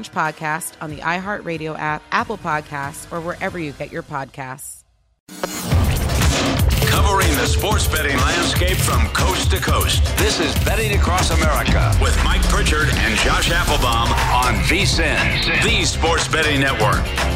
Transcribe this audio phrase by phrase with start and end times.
[0.00, 4.82] podcast on the iHeartRadio app, Apple Podcasts, or wherever you get your podcasts.
[6.86, 10.04] Covering the sports betting landscape from coast to coast.
[10.18, 16.28] This is Betting Across America with Mike Pritchard and Josh Appelbaum on VSIN, the Sports
[16.28, 17.31] Betting Network.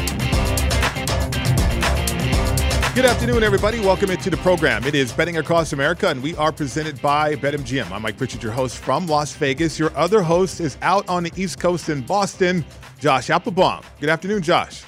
[2.97, 3.79] Good afternoon, everybody.
[3.79, 4.83] Welcome into the program.
[4.83, 7.91] It is Betting Across America, and we are presented by BetMGM.
[7.91, 9.77] I'm Mike Pritchard, your host from Las Vegas.
[9.77, 12.65] Your other host is out on the East Coast in Boston,
[12.99, 13.83] Josh Appelbaum.
[13.99, 14.83] Good afternoon, Josh.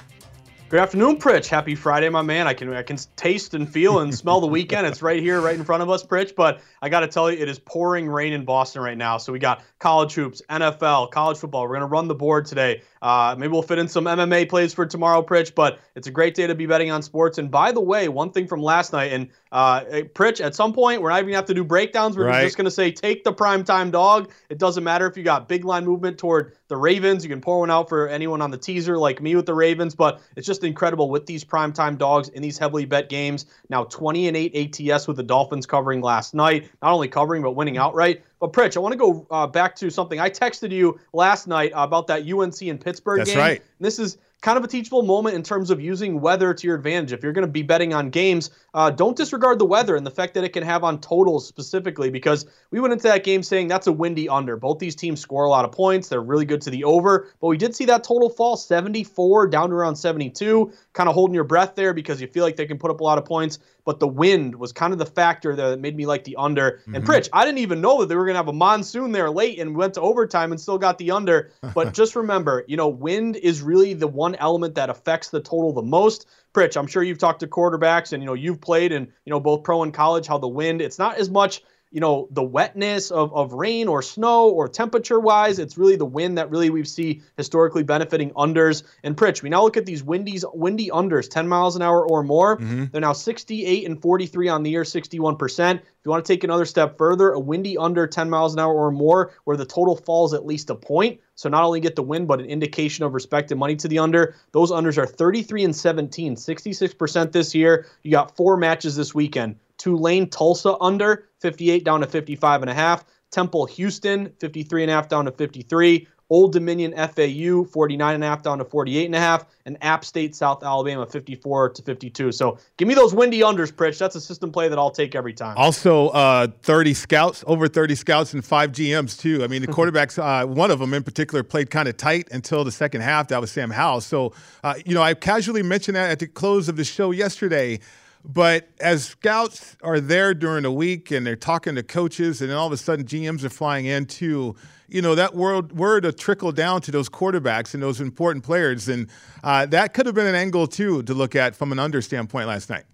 [0.70, 1.48] Good afternoon, Pritch.
[1.48, 2.46] Happy Friday, my man.
[2.46, 4.86] I can I can taste and feel and smell the weekend.
[4.86, 6.36] It's right here, right in front of us, Pritch.
[6.36, 9.18] But I got to tell you, it is pouring rain in Boston right now.
[9.18, 11.66] So we got college hoops, NFL, college football.
[11.66, 12.82] We're gonna run the board today.
[13.02, 15.56] Uh, maybe we'll fit in some MMA plays for tomorrow, Pritch.
[15.56, 17.38] But it's a great day to be betting on sports.
[17.38, 19.80] And by the way, one thing from last night, and uh,
[20.14, 22.16] Pritch, at some point, we're not even gonna have to do breakdowns.
[22.16, 22.44] We're right.
[22.44, 24.30] just gonna say take the prime time dog.
[24.48, 27.22] It doesn't matter if you got big line movement toward the Ravens.
[27.22, 29.94] You can pour one out for anyone on the teaser like me with the Ravens.
[29.94, 33.44] But it's just incredible with these prime time dogs in these heavily bet games.
[33.68, 36.70] Now 20 and 8 ATS with the Dolphins covering last night.
[36.80, 38.24] Not only covering but winning outright.
[38.40, 41.72] But Pritch, I want to go uh, back to something I texted you last night
[41.74, 43.36] about that UNC and Pittsburgh That's game.
[43.36, 43.60] That's right.
[43.60, 46.76] And this is kind of a teachable moment in terms of using weather to your
[46.76, 47.12] advantage.
[47.12, 50.10] If you're going to be betting on games, uh, don't disregard the weather and the
[50.10, 53.68] fact that it can have on totals specifically, because we went into that game saying
[53.68, 54.56] that's a windy under.
[54.56, 56.08] Both these teams score a lot of points.
[56.08, 59.70] They're really good to the over, but we did see that total fall 74 down
[59.70, 62.78] to around 72, kind of holding your breath there because you feel like they can
[62.78, 63.58] put up a lot of points.
[63.84, 66.72] But the wind was kind of the factor there that made me like the under.
[66.72, 66.94] Mm-hmm.
[66.96, 69.30] And Pritch, I didn't even know that they were going to have a monsoon there
[69.30, 71.50] late and went to overtime and still got the under.
[71.74, 75.72] But just remember, you know, wind is really the one element that affects the total
[75.72, 76.26] the most.
[76.52, 79.38] Pritch, I'm sure you've talked to quarterbacks and you know you've played in you know
[79.38, 83.10] both pro and college how the wind it's not as much you know the wetness
[83.10, 86.84] of, of rain or snow or temperature wise it's really the wind that really we
[86.84, 89.42] see historically benefiting unders and Pritch.
[89.42, 92.58] We now look at these windies windy unders 10 miles an hour or more.
[92.58, 92.86] Mm-hmm.
[92.92, 96.64] they're now 68 and 43 on the year 61% if you want to take another
[96.64, 100.32] step further a windy under 10 miles an hour or more where the total falls
[100.32, 101.20] at least a point.
[101.34, 103.98] So not only get the win but an indication of respect and money to the
[103.98, 104.36] under.
[104.52, 107.86] Those unders are 33 and 17 66% this year.
[108.02, 112.74] You got four matches this weekend Tulane Tulsa under 58 down to 55 and a
[112.74, 113.04] half.
[113.30, 116.06] Temple Houston 53 and a half down to 53.
[116.28, 120.04] Old Dominion FAU 49 and a half down to 48 and a half, and App
[120.04, 122.30] State South Alabama 54 to 52.
[122.30, 123.98] So give me those windy unders, Pritch.
[123.98, 125.56] That's a system play that I'll take every time.
[125.56, 129.42] Also, uh, 30 scouts, over 30 scouts, and five GMs too.
[129.42, 132.62] I mean, the quarterbacks, uh, one of them in particular, played kind of tight until
[132.62, 133.26] the second half.
[133.28, 134.02] That was Sam Howell.
[134.02, 137.80] So, uh, you know, I casually mentioned that at the close of the show yesterday.
[138.24, 142.56] But as scouts are there during the week and they're talking to coaches, and then
[142.56, 144.56] all of a sudden GMs are flying in too,
[144.88, 148.88] you know, that word, word to trickle down to those quarterbacks and those important players.
[148.88, 149.08] And
[149.42, 152.46] uh, that could have been an angle too to look at from an under standpoint
[152.46, 152.84] last night.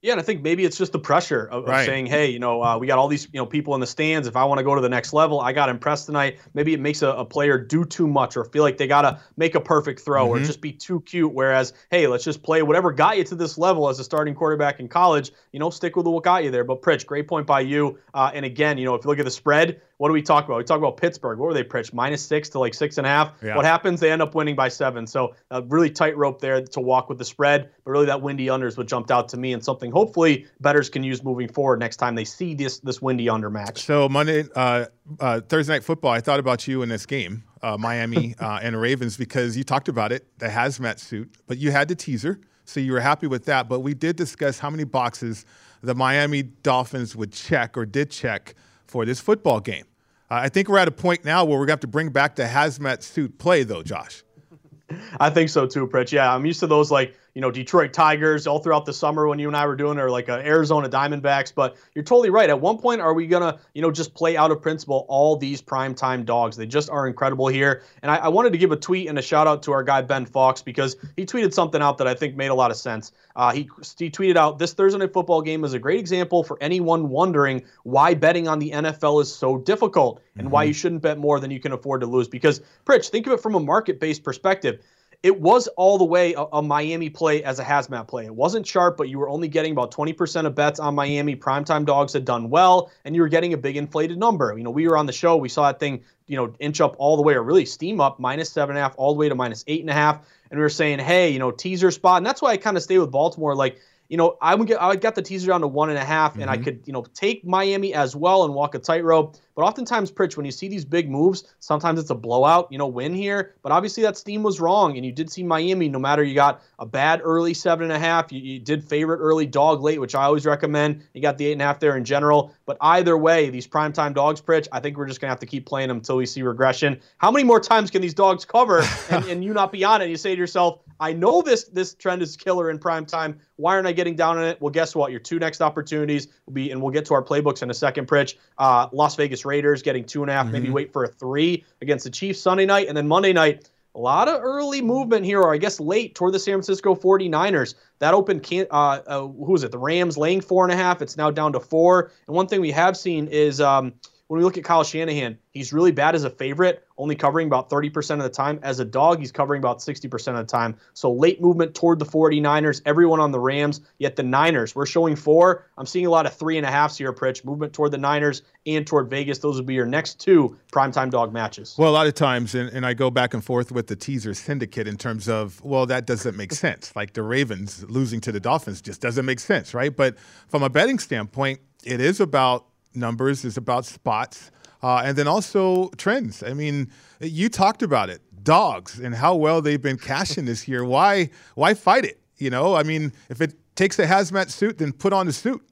[0.00, 1.80] Yeah, and I think maybe it's just the pressure of, right.
[1.80, 3.86] of saying, "Hey, you know, uh, we got all these you know people in the
[3.86, 4.28] stands.
[4.28, 6.78] If I want to go to the next level, I got impressed tonight." Maybe it
[6.78, 9.60] makes a, a player do too much or feel like they got to make a
[9.60, 10.42] perfect throw mm-hmm.
[10.42, 11.32] or just be too cute.
[11.32, 14.78] Whereas, hey, let's just play whatever got you to this level as a starting quarterback
[14.78, 15.32] in college.
[15.50, 16.64] You know, stick with what got you there.
[16.64, 17.98] But Pritch, great point by you.
[18.14, 20.46] Uh, and again, you know, if you look at the spread, what do we talk
[20.46, 20.58] about?
[20.58, 21.38] We talk about Pittsburgh.
[21.38, 21.92] What were they pitched?
[21.92, 23.32] Minus six to like six and a half.
[23.42, 23.56] Yeah.
[23.56, 24.00] What happens?
[24.00, 25.06] They end up winning by seven.
[25.06, 27.70] So a really tight rope there to walk with the spread.
[27.84, 30.88] But really, that windy under is what jumped out to me and something hopefully betters
[30.88, 33.82] can use moving forward next time they see this this windy under match.
[33.82, 34.86] So Monday, uh,
[35.18, 36.12] uh, Thursday night football.
[36.12, 39.88] I thought about you in this game, uh, Miami uh, and Ravens, because you talked
[39.88, 43.46] about it, the hazmat suit, but you had the teaser, so you were happy with
[43.46, 43.68] that.
[43.68, 45.44] But we did discuss how many boxes
[45.82, 48.54] the Miami Dolphins would check or did check
[48.86, 49.84] for this football game.
[50.30, 52.10] Uh, I think we're at a point now where we're going to have to bring
[52.10, 54.22] back the hazmat suit play, though, Josh.
[55.20, 56.12] I think so too, Pritch.
[56.12, 59.38] Yeah, I'm used to those like you know, Detroit Tigers all throughout the summer when
[59.38, 61.54] you and I were doing, or like uh, Arizona Diamondbacks.
[61.54, 62.50] But you're totally right.
[62.50, 65.62] At one point, are we gonna, you know, just play out of principle all these
[65.62, 66.56] primetime dogs?
[66.56, 67.82] They just are incredible here.
[68.02, 70.02] And I, I wanted to give a tweet and a shout out to our guy
[70.02, 73.12] Ben Fox because he tweeted something out that I think made a lot of sense.
[73.36, 76.58] Uh, he, he tweeted out this Thursday night football game is a great example for
[76.60, 80.54] anyone wondering why betting on the NFL is so difficult and mm-hmm.
[80.54, 82.26] why you shouldn't bet more than you can afford to lose.
[82.26, 84.82] Because, Pritch, think of it from a market based perspective
[85.22, 88.26] it was all the way a, a, Miami play as a hazmat play.
[88.26, 91.34] It wasn't sharp, but you were only getting about 20% of bets on Miami.
[91.34, 94.56] Primetime dogs had done well, and you were getting a big inflated number.
[94.56, 96.94] You know, we were on the show, we saw that thing, you know, inch up
[96.98, 99.28] all the way, or really steam up minus seven and a half, all the way
[99.28, 100.20] to minus eight and a half.
[100.50, 102.18] And we were saying, hey, you know, teaser spot.
[102.18, 103.56] And that's why I kind of stay with Baltimore.
[103.56, 106.04] Like, you know, I would get I got the teaser down to one and a
[106.04, 106.42] half, mm-hmm.
[106.42, 106.64] and I mm-hmm.
[106.64, 109.36] could, you know, take Miami as well and walk a tightrope.
[109.58, 112.86] But oftentimes, Pritch, when you see these big moves, sometimes it's a blowout, you know,
[112.86, 113.56] win here.
[113.60, 115.88] But obviously that steam was wrong, and you did see Miami.
[115.88, 119.18] No matter you got a bad early seven and a half, you, you did favorite
[119.18, 121.02] early dog late, which I always recommend.
[121.12, 122.54] You got the eight and a half there in general.
[122.66, 125.66] But either way, these primetime dogs, Pritch, I think we're just gonna have to keep
[125.66, 127.00] playing them until we see regression.
[127.16, 130.08] How many more times can these dogs cover and, and you not be on it?
[130.08, 133.40] You say to yourself, I know this this trend is killer in prime time.
[133.56, 134.60] Why aren't I getting down on it?
[134.60, 135.10] Well, guess what?
[135.10, 138.06] Your two next opportunities will be, and we'll get to our playbooks in a second,
[138.06, 138.36] Pritch.
[138.56, 140.52] Uh, Las Vegas Raiders getting two and a half, mm-hmm.
[140.52, 143.68] maybe wait for a three against the Chiefs Sunday night, and then Monday night.
[143.94, 147.74] A lot of early movement here, or I guess late toward the San Francisco 49ers.
[147.98, 149.72] That opened, uh, uh, who is it?
[149.72, 151.02] The Rams laying four and a half.
[151.02, 152.12] It's now down to four.
[152.28, 153.94] And one thing we have seen is um,
[154.28, 157.70] when we look at Kyle Shanahan, he's really bad as a favorite, only covering about
[157.70, 158.60] 30% of the time.
[158.62, 160.76] As a dog, he's covering about 60% of the time.
[160.92, 165.16] So late movement toward the 49ers, everyone on the Rams, yet the Niners, we're showing
[165.16, 165.66] four.
[165.78, 167.42] I'm seeing a lot of three and a halfs here, Pritch.
[167.42, 169.38] Movement toward the Niners and toward Vegas.
[169.38, 171.74] Those would be your next two primetime dog matches.
[171.78, 174.34] Well, a lot of times, and, and I go back and forth with the teaser
[174.34, 176.94] syndicate in terms of, well, that doesn't make sense.
[176.94, 179.96] Like the Ravens losing to the Dolphins just doesn't make sense, right?
[179.96, 184.50] But from a betting standpoint, it is about numbers, it's about spots,
[184.82, 186.42] uh, and then also trends.
[186.42, 186.90] I mean,
[187.20, 190.84] you talked about it, dogs, and how well they've been cashing this year.
[190.84, 192.20] Why, why fight it?
[192.36, 195.62] You know, I mean, if it takes a hazmat suit, then put on the suit.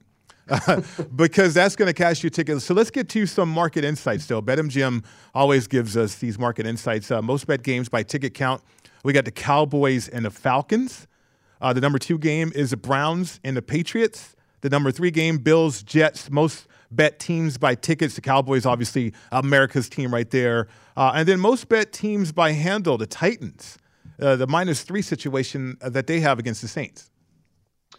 [1.16, 2.64] Because that's going to cash you tickets.
[2.64, 4.40] So let's get to some market insights though.
[4.40, 5.04] BetMGM
[5.34, 7.10] always gives us these market insights.
[7.10, 8.62] Uh, most bet games by ticket count.
[9.02, 11.06] We got the Cowboys and the Falcons.
[11.60, 14.36] Uh, the number two game is the Browns and the Patriots.
[14.60, 16.30] The number three game, Bills, Jets.
[16.30, 18.14] Most bet teams by tickets.
[18.14, 20.68] The Cowboys, obviously, America's team right there.
[20.96, 23.78] Uh, and then most bet teams by handle, the Titans,
[24.20, 27.10] uh, the minus three situation that they have against the Saints.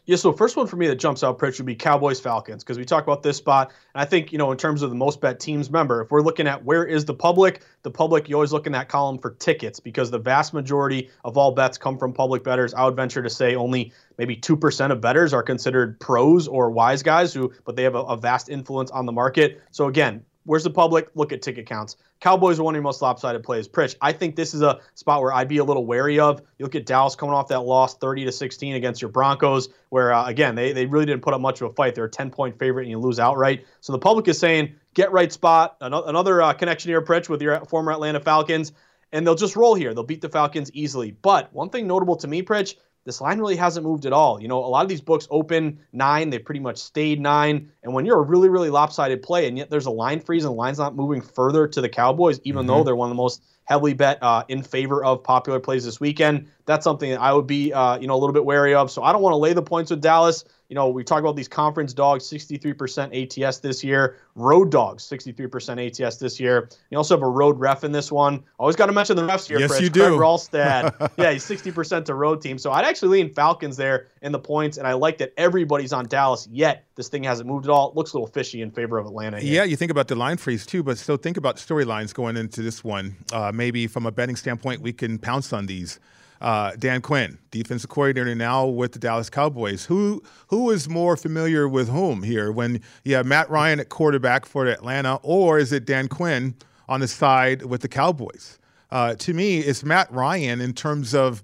[0.07, 2.77] Yeah, so first one for me that jumps out, Pritch, would be Cowboys Falcons because
[2.77, 5.19] we talk about this spot, and I think you know in terms of the most
[5.19, 5.68] bet teams.
[5.68, 8.71] Remember, if we're looking at where is the public, the public you always look in
[8.71, 12.74] that column for tickets because the vast majority of all bets come from public bettors.
[12.74, 16.71] I would venture to say only maybe two percent of bettors are considered pros or
[16.71, 19.62] wise guys who, but they have a, a vast influence on the market.
[19.71, 21.10] So again, Where's the public?
[21.14, 21.98] Look at ticket counts.
[22.22, 23.68] Cowboys are one of your most lopsided plays.
[23.68, 26.42] Pritch, I think this is a spot where I'd be a little wary of.
[26.58, 30.14] You look at Dallas coming off that loss 30 to 16 against your Broncos, where
[30.14, 31.96] uh, again they, they really didn't put up much of a fight.
[31.96, 33.66] They're a 10 point favorite and you lose outright.
[33.82, 35.76] So the public is saying get right spot.
[35.82, 38.72] Another uh, connection here, Pritch, with your former Atlanta Falcons,
[39.12, 39.94] and they'll just roll here.
[39.94, 41.12] They'll beat the Falcons easily.
[41.12, 42.76] But one thing notable to me, Pritch,
[43.07, 44.42] this line really hasn't moved at all.
[44.42, 47.71] You know, a lot of these books open nine, they pretty much stayed nine.
[47.81, 50.51] And when you're a really, really lopsided play, and yet there's a line freeze and
[50.51, 52.68] the line's not moving further to the Cowboys, even mm-hmm.
[52.68, 56.01] though they're one of the most heavily bet uh, in favor of popular plays this
[56.01, 56.50] weekend.
[56.68, 58.92] That's something that I would be, uh, you know, a little bit wary of.
[58.92, 60.44] So I don't want to lay the points with Dallas.
[60.68, 64.18] You know, we talk about these conference dogs, 63% ATS this year.
[64.36, 66.68] Road dogs, 63% ATS this year.
[66.90, 68.44] You also have a road ref in this one.
[68.60, 69.60] Always got to mention the refs here.
[69.60, 69.81] Yes, Chris.
[69.81, 70.02] you do.
[70.02, 71.12] Craig Wrolstad.
[71.18, 72.57] yeah, he's 60% to road team.
[72.57, 76.06] So I'd actually lean Falcons there in the points, and I like that everybody's on
[76.06, 76.50] Dallas.
[76.52, 77.92] Yet this thing hasn't moved at all.
[77.92, 79.40] It looks a little fishy in favor of Atlanta.
[79.40, 79.54] Here.
[79.54, 82.62] Yeah, you think about the line freeze too, but still think about storylines going into
[82.62, 83.16] this one.
[83.31, 86.02] Uh, maybe from a betting standpoint, we can pounce on these.
[86.42, 89.86] Uh, Dan Quinn, defensive coordinator now with the Dallas Cowboys.
[89.86, 92.52] Who who is more familiar with whom here?
[92.52, 96.56] When you have Matt Ryan at quarterback for Atlanta, or is it Dan Quinn
[96.88, 98.60] on the side with the Cowboys?
[98.92, 101.42] Uh, to me, it's Matt Ryan in terms of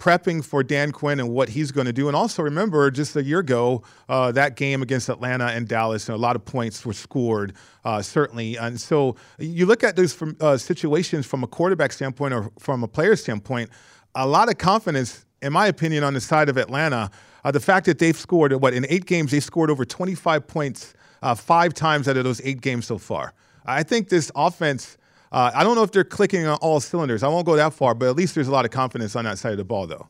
[0.00, 2.08] prepping for Dan Quinn and what he's going to do.
[2.08, 6.16] And also remember, just a year ago, uh, that game against Atlanta and Dallas, and
[6.16, 7.52] a lot of points were scored,
[7.84, 8.56] uh, certainly.
[8.56, 12.82] And so you look at those from, uh, situations from a quarterback standpoint or from
[12.82, 13.68] a player standpoint
[14.14, 17.10] a lot of confidence, in my opinion, on the side of Atlanta.
[17.44, 20.94] Uh, the fact that they've scored, what, in eight games, they scored over 25 points
[21.22, 23.32] uh, five times out of those eight games so far.
[23.64, 24.98] I think this offense,
[25.32, 27.22] uh, I don't know if they're clicking on all cylinders.
[27.22, 29.38] I won't go that far, but at least there's a lot of confidence on that
[29.38, 30.08] side of the ball, though.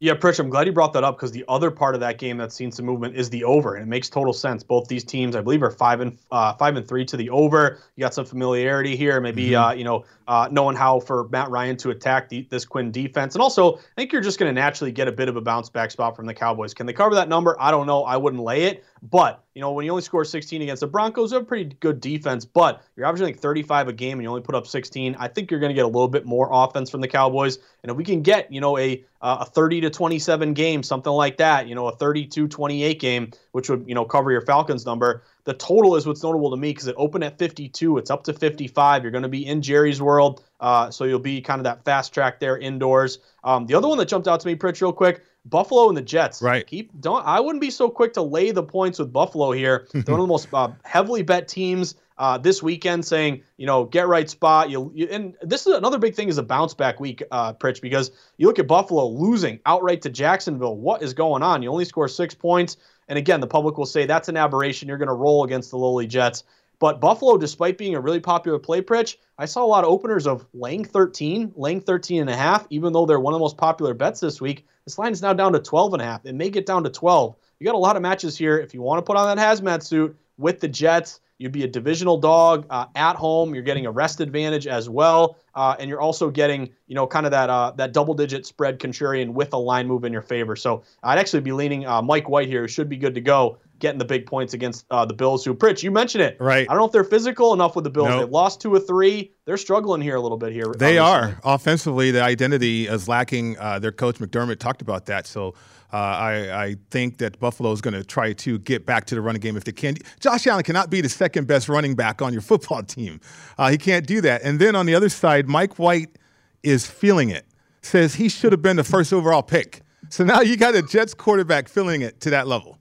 [0.00, 2.36] Yeah, Pritch, I'm glad you brought that up because the other part of that game
[2.36, 4.62] that's seen some movement is the over, and it makes total sense.
[4.62, 7.78] Both these teams, I believe, are five and uh, five and three to the over.
[7.96, 9.64] You got some familiarity here, maybe mm-hmm.
[9.64, 13.34] uh, you know uh, knowing how for Matt Ryan to attack the, this Quinn defense,
[13.34, 15.68] and also I think you're just going to naturally get a bit of a bounce
[15.68, 16.74] back spot from the Cowboys.
[16.74, 17.56] Can they cover that number?
[17.60, 18.04] I don't know.
[18.04, 21.30] I wouldn't lay it, but you know when you only score 16 against the Broncos,
[21.30, 24.28] they have a pretty good defense, but you're averaging like 35 a game and you
[24.28, 25.16] only put up 16.
[25.18, 27.90] I think you're going to get a little bit more offense from the Cowboys, and
[27.90, 31.38] if we can get you know a uh, a 30 to 27 game, something like
[31.38, 35.22] that, you know, a 32 28 game, which would, you know, cover your Falcons number.
[35.44, 37.98] The total is what's notable to me because it opened at 52.
[37.98, 39.02] It's up to 55.
[39.02, 40.42] You're going to be in Jerry's world.
[40.58, 43.18] Uh, so you'll be kind of that fast track there indoors.
[43.44, 46.02] Um, the other one that jumped out to me, Pritch, real quick Buffalo and the
[46.02, 46.40] Jets.
[46.40, 46.66] Right.
[46.66, 49.86] Keep don't I wouldn't be so quick to lay the points with Buffalo here.
[49.92, 53.84] They're one of the most uh, heavily bet teams uh, this weekend, saying you know
[53.84, 54.70] get right spot.
[54.70, 57.82] You, you, and this is another big thing is a bounce back week, uh, Pritch,
[57.82, 60.76] because you look at Buffalo losing outright to Jacksonville.
[60.76, 61.62] What is going on?
[61.62, 62.76] You only score six points,
[63.08, 64.88] and again, the public will say that's an aberration.
[64.88, 66.44] You're going to roll against the lowly Jets.
[66.78, 70.26] But Buffalo, despite being a really popular play, Pritch, I saw a lot of openers
[70.26, 73.56] of laying 13, laying 13 and a half, even though they're one of the most
[73.56, 74.66] popular bets this week.
[74.84, 76.26] This line is now down to 12 and a half.
[76.26, 77.36] It may get down to 12.
[77.58, 78.58] You got a lot of matches here.
[78.58, 81.68] If you want to put on that hazmat suit with the Jets, you'd be a
[81.68, 83.54] divisional dog uh, at home.
[83.54, 87.26] You're getting a rest advantage as well, uh, and you're also getting you know kind
[87.26, 90.56] of that uh, that double digit spread contrarian with a line move in your favor.
[90.56, 93.58] So I'd actually be leaning uh, Mike White here, who should be good to go
[93.80, 95.44] getting the big points against uh, the Bills.
[95.44, 96.36] Who, Pritch, you mentioned it.
[96.40, 96.66] Right.
[96.68, 98.08] I don't know if they're physical enough with the Bills.
[98.08, 98.26] Nope.
[98.26, 99.32] They lost two or three.
[99.44, 100.72] They're struggling here a little bit here.
[100.78, 101.40] They obviously.
[101.42, 102.10] are offensively.
[102.10, 103.58] The identity is lacking.
[103.58, 105.26] Uh, their coach McDermott talked about that.
[105.26, 105.54] So.
[105.94, 109.20] Uh, I, I, think that Buffalo is going to try to get back to the
[109.20, 109.94] running game if they can.
[110.18, 113.20] Josh Allen cannot be the second best running back on your football team.
[113.58, 114.42] Uh, he can't do that.
[114.42, 116.18] And then on the other side, Mike White
[116.64, 117.46] is feeling it.
[117.82, 119.82] Says he should have been the first overall pick.
[120.08, 122.76] So now you got a Jets quarterback feeling it to that level.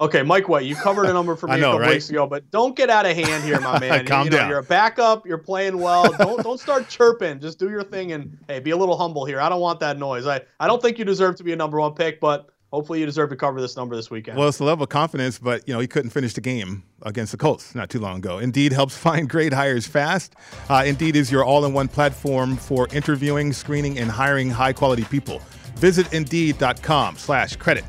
[0.00, 1.90] Okay, Mike White, you covered a number for me know, a couple right?
[1.90, 4.06] weeks ago, but don't get out of hand here, my man.
[4.06, 4.48] Calm you know, down.
[4.50, 5.24] You're a backup.
[5.24, 6.10] You're playing well.
[6.12, 7.40] Don't don't start chirping.
[7.40, 9.40] Just do your thing and hey, be a little humble here.
[9.40, 10.26] I don't want that noise.
[10.26, 13.06] I, I don't think you deserve to be a number one pick, but hopefully you
[13.06, 14.36] deserve to cover this number this weekend.
[14.36, 17.30] Well, it's a level of confidence, but you know he couldn't finish the game against
[17.30, 18.40] the Colts not too long ago.
[18.40, 20.34] Indeed helps find great hires fast.
[20.68, 25.40] Uh, Indeed is your all-in-one platform for interviewing, screening, and hiring high-quality people.
[25.76, 27.84] Visit Indeed.com/credit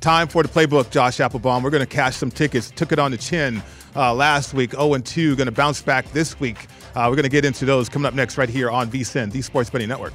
[0.00, 1.62] Time for the playbook, Josh Appelbaum.
[1.62, 2.70] We're going to cash some tickets.
[2.70, 3.62] Took it on the chin
[3.96, 5.34] uh, last week, 0 and 2.
[5.34, 6.66] Going to bounce back this week.
[6.94, 9.42] Uh, we're going to get into those coming up next right here on VSIN, the
[9.42, 10.12] Sports Betting Network.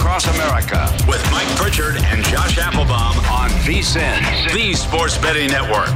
[0.00, 5.90] Across America with Mike Pritchard and Josh Appelbaum on VSIN, the Sports Betting Network.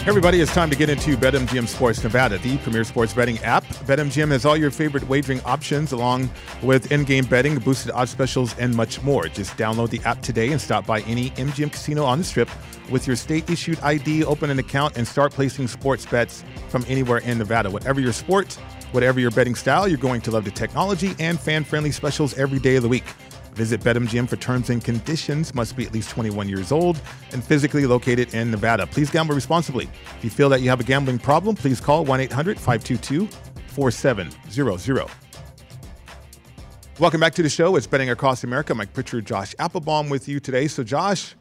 [0.00, 3.64] Hey everybody, it's time to get into BetMGM Sports Nevada, the premier sports betting app.
[3.64, 6.30] BetMGM has all your favorite wagering options, along
[6.62, 9.28] with in-game betting, boosted odds specials, and much more.
[9.28, 12.48] Just download the app today and stop by any MGM casino on the Strip
[12.90, 17.36] with your state-issued ID, open an account, and start placing sports bets from anywhere in
[17.36, 17.70] Nevada.
[17.70, 18.58] Whatever your sport,
[18.94, 22.60] Whatever your betting style, you're going to love the technology and fan friendly specials every
[22.60, 23.02] day of the week.
[23.56, 25.52] Visit BetMGM for terms and conditions.
[25.52, 28.86] Must be at least 21 years old and physically located in Nevada.
[28.86, 29.88] Please gamble responsibly.
[30.16, 33.26] If you feel that you have a gambling problem, please call 1 800 522
[33.66, 35.10] 4700.
[37.00, 37.74] Welcome back to the show.
[37.74, 38.76] It's Betting Across America.
[38.76, 40.68] Mike Pritchard, Josh Appelbaum with you today.
[40.68, 41.34] So, Josh,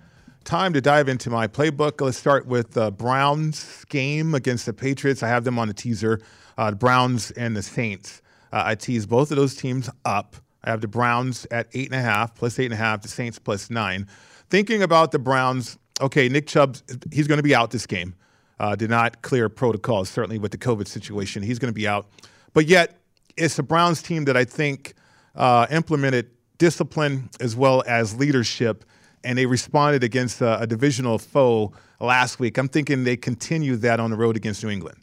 [0.43, 2.01] time to dive into my playbook.
[2.01, 5.21] Let's start with the Browns game against the Patriots.
[5.21, 6.19] I have them on a teaser
[6.57, 8.21] uh, the Browns and the Saints.
[8.51, 10.35] Uh, I tease both of those teams up.
[10.63, 13.07] I have the Browns at eight and a half, plus eight and a half, the
[13.07, 14.07] Saints plus nine.
[14.49, 16.77] Thinking about the Browns, okay, Nick Chubb,
[17.11, 18.15] he's going to be out this game.
[18.59, 21.43] Uh, did not clear protocols, certainly with the COVID situation.
[21.43, 22.07] He's going to be out.
[22.53, 22.99] But yet,
[23.35, 24.93] it's a Browns team that I think
[25.35, 26.29] uh, implemented
[26.59, 28.85] discipline as well as leadership,
[29.23, 32.57] and they responded against a, a divisional foe last week.
[32.57, 34.99] I'm thinking they continue that on the road against New England.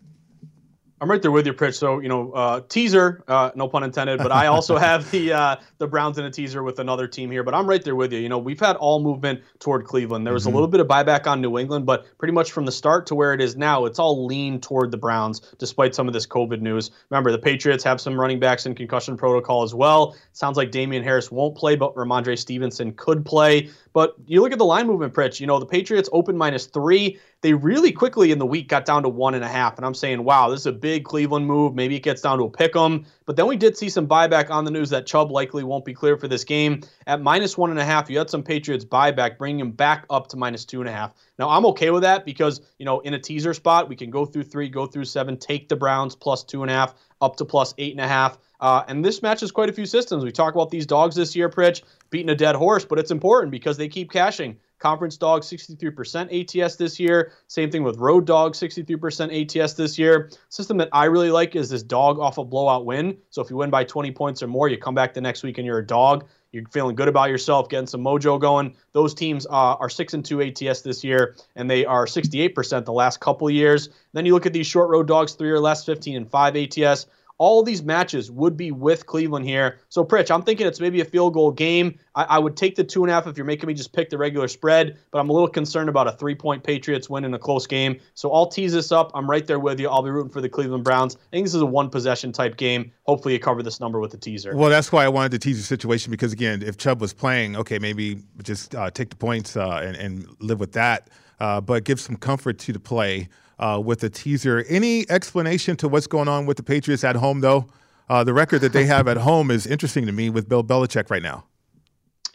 [1.02, 1.76] I'm right there with you, Pritch.
[1.76, 5.56] So you know, uh, teaser, uh, no pun intended, but I also have the uh,
[5.78, 7.42] the Browns in a teaser with another team here.
[7.42, 8.18] But I'm right there with you.
[8.18, 10.26] You know, we've had all movement toward Cleveland.
[10.26, 10.52] There was mm-hmm.
[10.52, 13.14] a little bit of buyback on New England, but pretty much from the start to
[13.14, 16.60] where it is now, it's all lean toward the Browns, despite some of this COVID
[16.60, 16.90] news.
[17.08, 20.14] Remember, the Patriots have some running backs in concussion protocol as well.
[20.32, 23.70] Sounds like Damien Harris won't play, but Rhamondre Stevenson could play.
[23.94, 25.40] But you look at the line movement, Pritch.
[25.40, 27.18] You know, the Patriots open minus three.
[27.42, 29.78] They really quickly in the week got down to one and a half.
[29.78, 31.74] And I'm saying, wow, this is a big Cleveland move.
[31.74, 33.06] Maybe it gets down to a pick 'em.
[33.24, 35.94] But then we did see some buyback on the news that Chubb likely won't be
[35.94, 36.82] clear for this game.
[37.06, 40.26] At minus one and a half, you had some Patriots buyback, bringing him back up
[40.28, 41.12] to minus two and a half.
[41.38, 44.26] Now, I'm okay with that because, you know, in a teaser spot, we can go
[44.26, 47.46] through three, go through seven, take the Browns plus two and a half, up to
[47.46, 48.38] plus eight and a half.
[48.60, 50.22] Uh, and this matches quite a few systems.
[50.22, 53.50] We talk about these dogs this year, Pritch, beating a dead horse, but it's important
[53.50, 54.58] because they keep cashing.
[54.80, 57.32] Conference dog 63% ATS this year.
[57.46, 60.30] Same thing with road dog 63% ATS this year.
[60.48, 63.18] System that I really like is this dog off a blowout win.
[63.28, 65.58] So if you win by 20 points or more, you come back the next week
[65.58, 66.26] and you're a dog.
[66.52, 68.74] You're feeling good about yourself, getting some mojo going.
[68.92, 72.92] Those teams uh, are six and two ATS this year, and they are 68% the
[72.92, 73.90] last couple years.
[74.14, 77.06] Then you look at these short road dogs, three or less, 15 and five ATS
[77.40, 79.78] all these matches would be with Cleveland here.
[79.88, 81.98] So, Pritch, I'm thinking it's maybe a field goal game.
[82.14, 84.10] I, I, would take the two and a half if you're making me just pick
[84.10, 87.32] the regular spread, but I'm a little concerned about a three point Patriots win in
[87.32, 87.98] a close game.
[88.12, 89.10] So, I'll tease this up.
[89.14, 89.88] I'm right there with you.
[89.88, 91.16] I'll be rooting for the Cleveland Browns.
[91.16, 92.92] I think this is a one possession type game.
[93.04, 94.54] Hopefully, you cover this number with the teaser.
[94.54, 97.56] Well, that's why I wanted to tease the situation because, again, if Chubb was playing,
[97.56, 101.84] okay, maybe just uh, take the points uh, and, and, live with that, uh, but
[101.84, 103.28] give some comfort to the play
[103.60, 104.64] uh, with a teaser.
[104.68, 107.68] Any explanation to what's going on with the Patriots at home, though?
[108.08, 111.10] Uh, the record that they have at home is interesting to me with Bill Belichick
[111.10, 111.44] right now.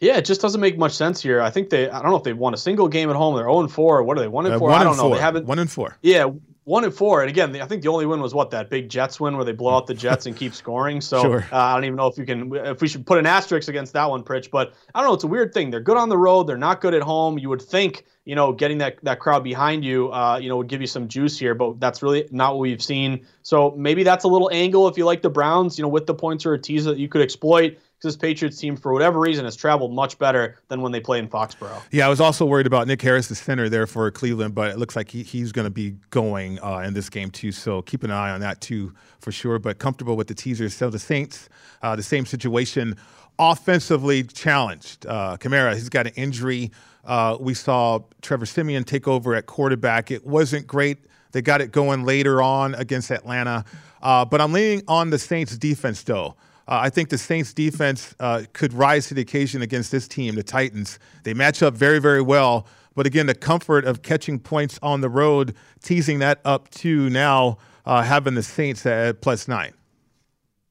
[0.00, 1.40] Yeah, it just doesn't make much sense here.
[1.40, 3.34] I think they, I don't know if they've won a single game at home.
[3.34, 4.02] They're 0 4.
[4.02, 4.70] What are they, 1 and 4?
[4.70, 5.04] Uh, I don't know.
[5.04, 5.16] Four.
[5.16, 5.46] They haven't.
[5.46, 5.98] 1 and 4.
[6.02, 6.30] Yeah,
[6.66, 9.20] one and four, and again, I think the only win was what that big Jets
[9.20, 11.00] win where they blow out the Jets and keep scoring.
[11.00, 11.46] So sure.
[11.52, 13.92] uh, I don't even know if you can, if we should put an asterisk against
[13.92, 14.50] that one, Pritch.
[14.50, 15.14] But I don't know.
[15.14, 15.70] It's a weird thing.
[15.70, 16.48] They're good on the road.
[16.48, 17.38] They're not good at home.
[17.38, 20.66] You would think, you know, getting that that crowd behind you, uh, you know, would
[20.66, 23.24] give you some juice here, but that's really not what we've seen.
[23.42, 26.14] So maybe that's a little angle if you like the Browns, you know, with the
[26.14, 29.44] points or a teaser that you could exploit because this Patriots team, for whatever reason,
[29.44, 31.82] has traveled much better than when they play in Foxborough.
[31.90, 34.78] Yeah, I was also worried about Nick Harris, the center there for Cleveland, but it
[34.78, 37.52] looks like he, he's going to be going uh, in this game too.
[37.52, 39.58] So keep an eye on that too for sure.
[39.58, 40.74] But comfortable with the teasers.
[40.74, 41.48] So the Saints,
[41.82, 42.96] uh, the same situation,
[43.38, 45.06] offensively challenged.
[45.06, 46.72] Uh, Kamara, he's got an injury.
[47.04, 50.10] Uh, we saw Trevor Siemian take over at quarterback.
[50.10, 50.98] It wasn't great.
[51.32, 53.64] They got it going later on against Atlanta.
[54.02, 56.34] Uh, but I'm leaning on the Saints defense, though.
[56.68, 60.34] Uh, I think the Saints defense uh, could rise to the occasion against this team,
[60.34, 60.98] the Titans.
[61.22, 62.66] They match up very, very well.
[62.96, 67.58] But again, the comfort of catching points on the road, teasing that up to now
[67.84, 69.74] uh, having the Saints at plus nine.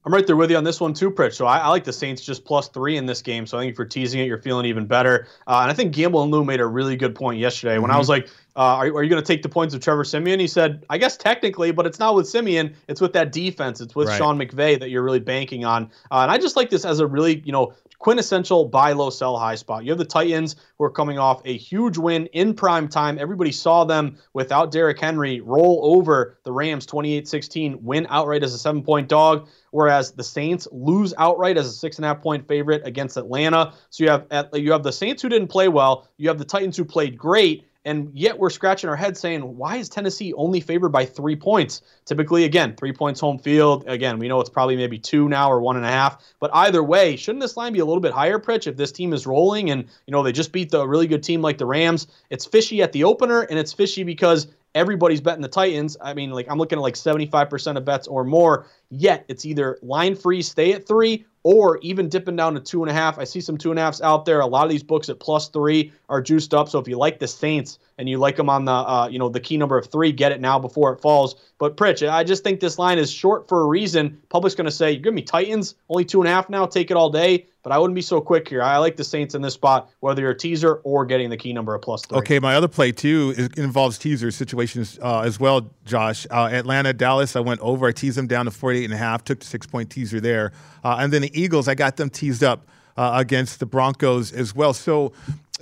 [0.05, 1.33] I'm right there with you on this one too, Pritch.
[1.33, 3.47] So I, I, like the Saints just plus three in this game.
[3.47, 5.27] So I think if you're teasing it, you're feeling even better.
[5.47, 7.95] Uh, and I think Gamble and Lou made a really good point yesterday when mm-hmm.
[7.95, 10.39] I was like, uh, are, are, you going to take the points of Trevor Siemian?
[10.39, 12.75] He said, I guess technically, but it's not with Siemian.
[12.87, 13.81] It's with that defense.
[13.81, 14.17] It's with right.
[14.17, 15.91] Sean McVay that you're really banking on.
[16.11, 19.37] Uh, and I just like this as a really, you know, quintessential buy low, sell
[19.37, 19.83] high spot.
[19.83, 23.17] You have the Titans who are coming off a huge win in prime time.
[23.19, 28.53] Everybody saw them without Derrick Henry roll over the Rams 28 16, win outright as
[28.53, 32.21] a seven point dog, whereas the Saints lose outright as a six and a half
[32.21, 33.73] point favorite against Atlanta.
[33.89, 36.77] So you have you have the Saints who didn't play well, you have the Titans
[36.77, 40.89] who played great and yet we're scratching our head saying, why is Tennessee only favored
[40.89, 41.83] by three points?
[42.05, 43.83] Typically, again, three points home field.
[43.87, 46.23] Again, we know it's probably maybe two now or one and a half.
[46.39, 49.13] But either way, shouldn't this line be a little bit higher, Pritch, if this team
[49.13, 52.07] is rolling and, you know, they just beat the really good team like the Rams?
[52.29, 55.97] It's fishy at the opener, and it's fishy because everybody's betting the Titans.
[55.99, 58.67] I mean, like I'm looking at like 75% of bets or more.
[58.91, 62.89] Yet it's either line free, stay at three, or even dipping down to two and
[62.89, 63.17] a half.
[63.17, 64.41] I see some two and a halfs out there.
[64.41, 66.69] A lot of these books at plus three are juiced up.
[66.69, 69.29] So if you like the Saints and you like them on the uh, you know
[69.29, 71.35] the key number of three, get it now before it falls.
[71.57, 74.21] But Pritch, I just think this line is short for a reason.
[74.29, 76.65] Public's going to say, "You're giving me Titans only two and a half now.
[76.65, 78.61] Take it all day." But I wouldn't be so quick here.
[78.61, 81.51] I like the Saints in this spot, whether you're a teaser or getting the key
[81.51, 82.19] number of plus three.
[82.19, 86.27] Okay, my other play too is, involves teaser situations uh, as well, Josh.
[86.29, 87.87] Uh, Atlanta, Dallas, I went over.
[87.87, 89.23] I teased them down to 48 and a half.
[89.23, 90.51] Took the six point teaser there,
[90.83, 92.67] uh, and then the Eagles, I got them teased up.
[92.97, 94.73] Uh, against the Broncos as well.
[94.73, 95.11] So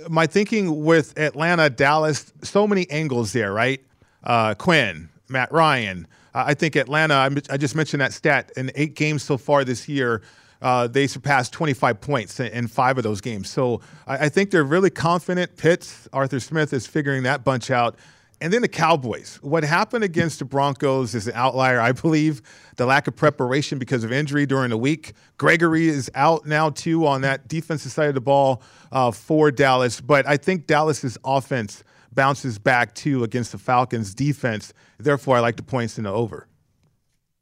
[0.08, 3.84] my thinking with Atlanta, Dallas, so many angles there, right?
[4.22, 6.06] Uh, Quinn, Matt Ryan.
[6.32, 8.52] Uh, I think Atlanta, I, I, just mentioned that stat.
[8.56, 10.22] In eight games so far this year,
[10.64, 13.50] uh, they surpassed 25 points in, five of those games.
[13.50, 15.58] So I, I, think they're really confident.
[15.58, 17.96] Pitts, Arthur Smith is figuring that bunch out.
[18.40, 19.38] And then the Cowboys.
[19.42, 22.40] What happened against the Broncos is an outlier, I believe.
[22.76, 25.12] The lack of preparation because of injury during the week.
[25.36, 30.00] Gregory is out now, too, on that defensive side of the ball uh, for Dallas.
[30.00, 34.72] But I think Dallas's offense bounces back, too, against the Falcons' defense.
[34.98, 36.48] Therefore, I like the points in the over.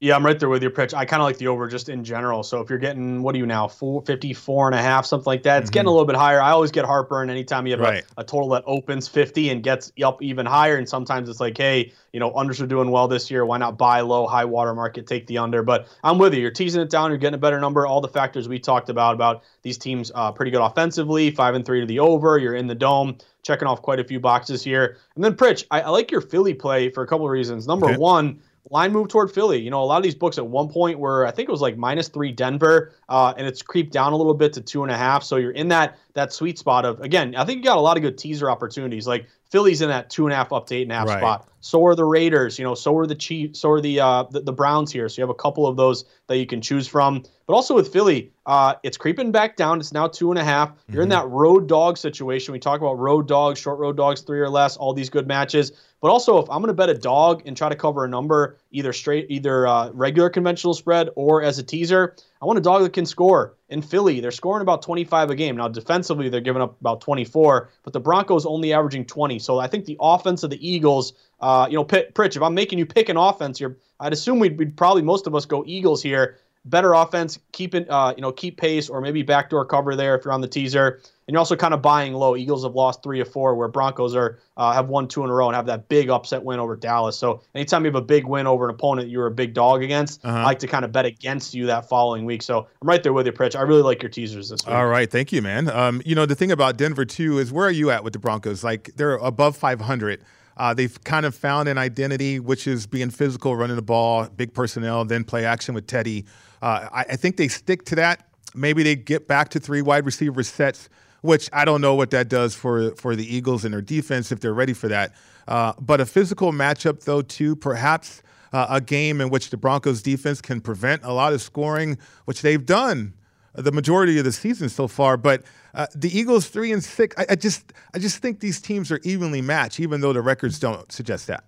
[0.02, 0.94] Yeah, I'm right there with your pitch.
[0.94, 2.42] I kind of like the over just in general.
[2.42, 5.58] So if you're getting, what are you now, 454 and a half, something like that,
[5.58, 5.74] it's mm-hmm.
[5.74, 6.42] getting a little bit higher.
[6.42, 8.04] I always get heartburn anytime you have right.
[8.16, 10.76] a, a, total that opens 50 and gets up even higher.
[10.76, 13.46] And sometimes it's like, hey, you know, unders are doing well this year.
[13.46, 15.62] Why not buy low, high water market, take the under?
[15.62, 16.40] But I'm with you.
[16.40, 17.12] You're teasing it down.
[17.12, 17.86] You're getting a better number.
[17.86, 21.64] All the factors we talked about, about these teams uh, pretty good offensively, five and
[21.64, 22.38] three to the over.
[22.38, 24.96] You're in the dome checking off quite a few boxes here.
[25.14, 27.68] And then Pritch, I, I like your Philly play for a couple of reasons.
[27.68, 27.96] Number okay.
[27.96, 29.60] one, line move toward Philly.
[29.60, 31.60] You know, a lot of these books at one point were, I think it was
[31.60, 34.92] like minus three Denver, uh, and it's creeped down a little bit to two and
[34.92, 35.22] a half.
[35.22, 37.34] So you're in that that sweet spot of again.
[37.34, 39.06] I think you got a lot of good teaser opportunities.
[39.06, 41.18] Like Philly's in that two and a half up to eight and a half right.
[41.18, 41.46] spot.
[41.60, 42.58] So are the Raiders.
[42.58, 43.60] You know, so are the Chiefs.
[43.60, 45.10] So are the, uh, the, the Browns here.
[45.10, 47.22] So you have a couple of those that you can choose from.
[47.46, 49.78] But also with Philly, uh, it's creeping back down.
[49.78, 50.70] It's now two and a half.
[50.88, 51.02] You're mm-hmm.
[51.02, 52.52] in that road dog situation.
[52.52, 55.72] We talk about road dogs, short road dogs, three or less, all these good matches.
[56.00, 58.56] But also, if I'm going to bet a dog and try to cover a number,
[58.72, 62.82] either straight, either uh, regular conventional spread or as a teaser, I want a dog
[62.82, 63.54] that can score.
[63.68, 65.56] In Philly, they're scoring about 25 a game.
[65.56, 69.38] Now, defensively, they're giving up about 24, but the Broncos only averaging 20.
[69.38, 72.78] So I think the offense of the Eagles, uh, you know, Pritch, if I'm making
[72.78, 76.02] you pick an offense here, I'd assume we'd, we'd probably most of us go Eagles
[76.02, 80.16] here better offense, keep it, uh, you know, keep pace, or maybe backdoor cover there
[80.16, 81.00] if you're on the teaser.
[81.26, 82.36] And you're also kind of buying low.
[82.36, 85.32] Eagles have lost three or four, where Broncos are uh, have won two in a
[85.32, 87.16] row and have that big upset win over Dallas.
[87.16, 90.24] So anytime you have a big win over an opponent you're a big dog against,
[90.24, 90.38] uh-huh.
[90.38, 92.42] I like to kind of bet against you that following week.
[92.42, 93.56] So I'm right there with you, Pritch.
[93.56, 94.74] I really like your teasers this week.
[94.74, 95.68] All right, thank you, man.
[95.68, 98.18] Um, you know the thing about Denver too is where are you at with the
[98.18, 98.64] Broncos?
[98.64, 100.24] Like they're above 500.
[100.56, 104.52] Uh, they've kind of found an identity, which is being physical, running the ball, big
[104.52, 106.26] personnel, then play action with Teddy.
[106.62, 108.28] Uh, I, I, think they stick to that.
[108.54, 110.88] Maybe they get back to three wide receiver sets,
[111.20, 114.38] which I don't know what that does for for the Eagles and their defense if
[114.40, 115.12] they're ready for that.
[115.48, 118.22] Uh, but a physical matchup, though, too, perhaps
[118.52, 122.42] uh, a game in which the Broncos defense can prevent a lot of scoring, which
[122.42, 123.14] they've done
[123.54, 125.16] the majority of the season so far.
[125.16, 125.42] But
[125.74, 129.00] uh, the Eagles three and six, I, I, just I just think these teams are
[129.02, 131.44] evenly matched, even though the records don't suggest that.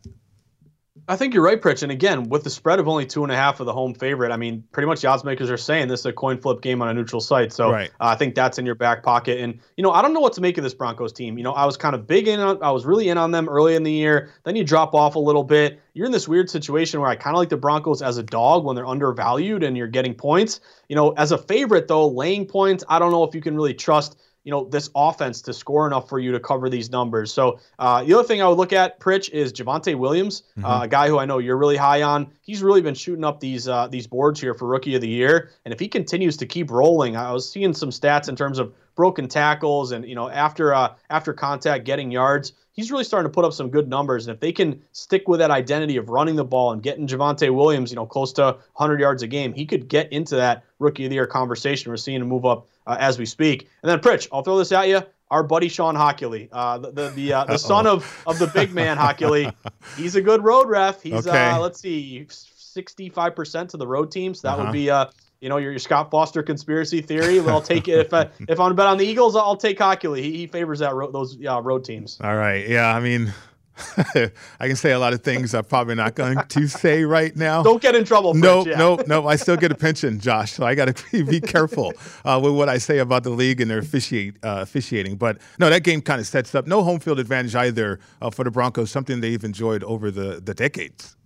[1.09, 1.83] I think you're right, Pritch.
[1.83, 4.31] And again, with the spread of only two and a half of the home favorite,
[4.31, 6.81] I mean, pretty much the odds makers are saying this is a coin flip game
[6.83, 7.53] on a neutral site.
[7.53, 7.91] So right.
[8.01, 9.41] uh, I think that's in your back pocket.
[9.41, 11.37] And, you know, I don't know what to make of this Broncos team.
[11.37, 13.49] You know, I was kind of big in on, I was really in on them
[13.49, 14.31] early in the year.
[14.45, 15.81] Then you drop off a little bit.
[15.95, 18.65] You're in this weird situation where I kind of like the Broncos as a dog
[18.65, 20.61] when they're undervalued and you're getting points.
[20.89, 23.75] You know, as a favorite, though, laying points, I don't know if you can really
[23.75, 27.33] trust you know this offense to score enough for you to cover these numbers.
[27.33, 30.65] So uh, the other thing I would look at, Pritch, is Javonte Williams, mm-hmm.
[30.65, 32.31] uh, a guy who I know you're really high on.
[32.43, 35.51] He's really been shooting up these uh, these boards here for Rookie of the Year,
[35.65, 38.73] and if he continues to keep rolling, I was seeing some stats in terms of
[38.95, 42.53] broken tackles and you know after uh, after contact getting yards.
[42.73, 45.39] He's really starting to put up some good numbers, and if they can stick with
[45.39, 48.99] that identity of running the ball and getting Javonte Williams, you know, close to 100
[48.99, 51.93] yards a game, he could get into that Rookie of the Year conversation.
[51.93, 53.69] We're seeing him move up uh, as we speak.
[53.83, 55.03] And then, Pritch, I'll throw this at you.
[55.31, 58.73] Our buddy Shawn Hochuli, uh, the the the, uh, the son of, of the big
[58.73, 59.53] man Hochuli,
[59.97, 61.03] he's a good road ref.
[61.03, 61.51] He's okay.
[61.51, 64.41] uh, let's see, sixty five percent to the road teams.
[64.41, 64.65] So that uh-huh.
[64.65, 65.07] would be uh,
[65.41, 67.41] you know your, your Scott Foster conspiracy theory.
[67.41, 70.21] Well, I'll take it if I, if I'm bet on the Eagles, I'll take Hochuli.
[70.21, 72.21] He, he favors that ro- those uh, road teams.
[72.23, 73.33] All right, yeah, I mean
[74.07, 77.63] I can say a lot of things I'm probably not going to say right now.
[77.63, 78.35] Don't get in trouble.
[78.35, 79.27] No, no, no.
[79.27, 80.53] I still get a pension, Josh.
[80.53, 81.93] So I got to be careful
[82.25, 85.17] uh, with what I say about the league and their officiate, uh, officiating.
[85.17, 88.45] But no, that game kind of sets up no home field advantage either uh, for
[88.45, 88.91] the Broncos.
[88.91, 91.17] Something they've enjoyed over the the decades.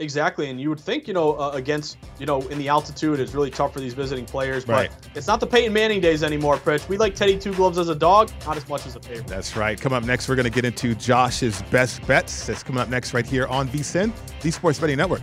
[0.00, 3.34] Exactly, and you would think, you know, uh, against, you know, in the altitude, it's
[3.34, 4.64] really tough for these visiting players.
[4.64, 4.90] But right.
[5.14, 6.88] it's not the Peyton Manning days anymore, Pritch.
[6.88, 9.26] We like Teddy Two Gloves as a dog, not as much as a favorite.
[9.26, 9.78] That's right.
[9.78, 12.46] Come up next, we're going to get into Josh's best bets.
[12.46, 15.22] That's coming up next right here on VSIN, the Sports Betting Network.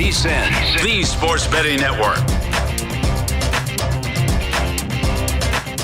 [0.00, 2.16] VSIN, the Sports Betting Network.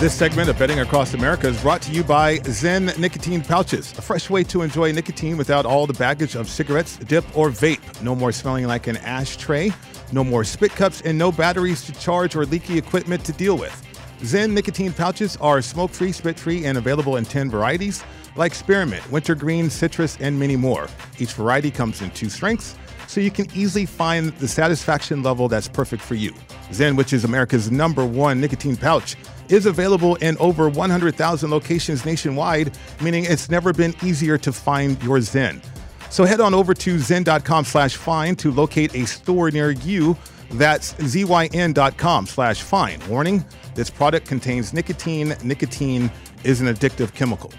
[0.01, 4.01] This segment of Betting Across America is brought to you by Zyn Nicotine Pouches, a
[4.01, 8.01] fresh way to enjoy nicotine without all the baggage of cigarettes, dip, or vape.
[8.01, 9.71] No more smelling like an ashtray.
[10.13, 13.83] No more spit cups and no batteries to charge or leaky equipment to deal with.
[14.21, 18.03] Zyn nicotine pouches are smoke free, spit free, and available in 10 varieties
[18.35, 20.89] like spearmint, wintergreen, citrus, and many more.
[21.19, 25.69] Each variety comes in two strengths, so you can easily find the satisfaction level that's
[25.69, 26.33] perfect for you.
[26.71, 29.17] Zyn, which is America's number one nicotine pouch,
[29.49, 35.21] is available in over 100,000 locations nationwide, meaning it's never been easier to find your
[35.21, 35.63] Zen.
[36.11, 40.17] So head on over to zyn.com slash find to locate a store near you.
[40.53, 43.03] That's zyn.com slash find.
[43.09, 45.35] Warning, this product contains nicotine.
[45.43, 46.11] Nicotine
[46.45, 47.53] is an addictive chemical.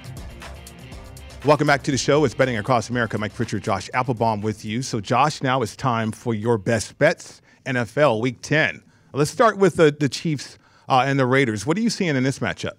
[1.47, 2.25] Welcome back to the show.
[2.25, 3.17] It's Betting Across America.
[3.17, 4.81] Mike Pritchard, Josh Appelbaum with you.
[4.81, 8.83] So, Josh, now it's time for your best bets NFL Week 10.
[9.13, 11.65] Let's start with the, the Chiefs uh, and the Raiders.
[11.65, 12.73] What are you seeing in this matchup?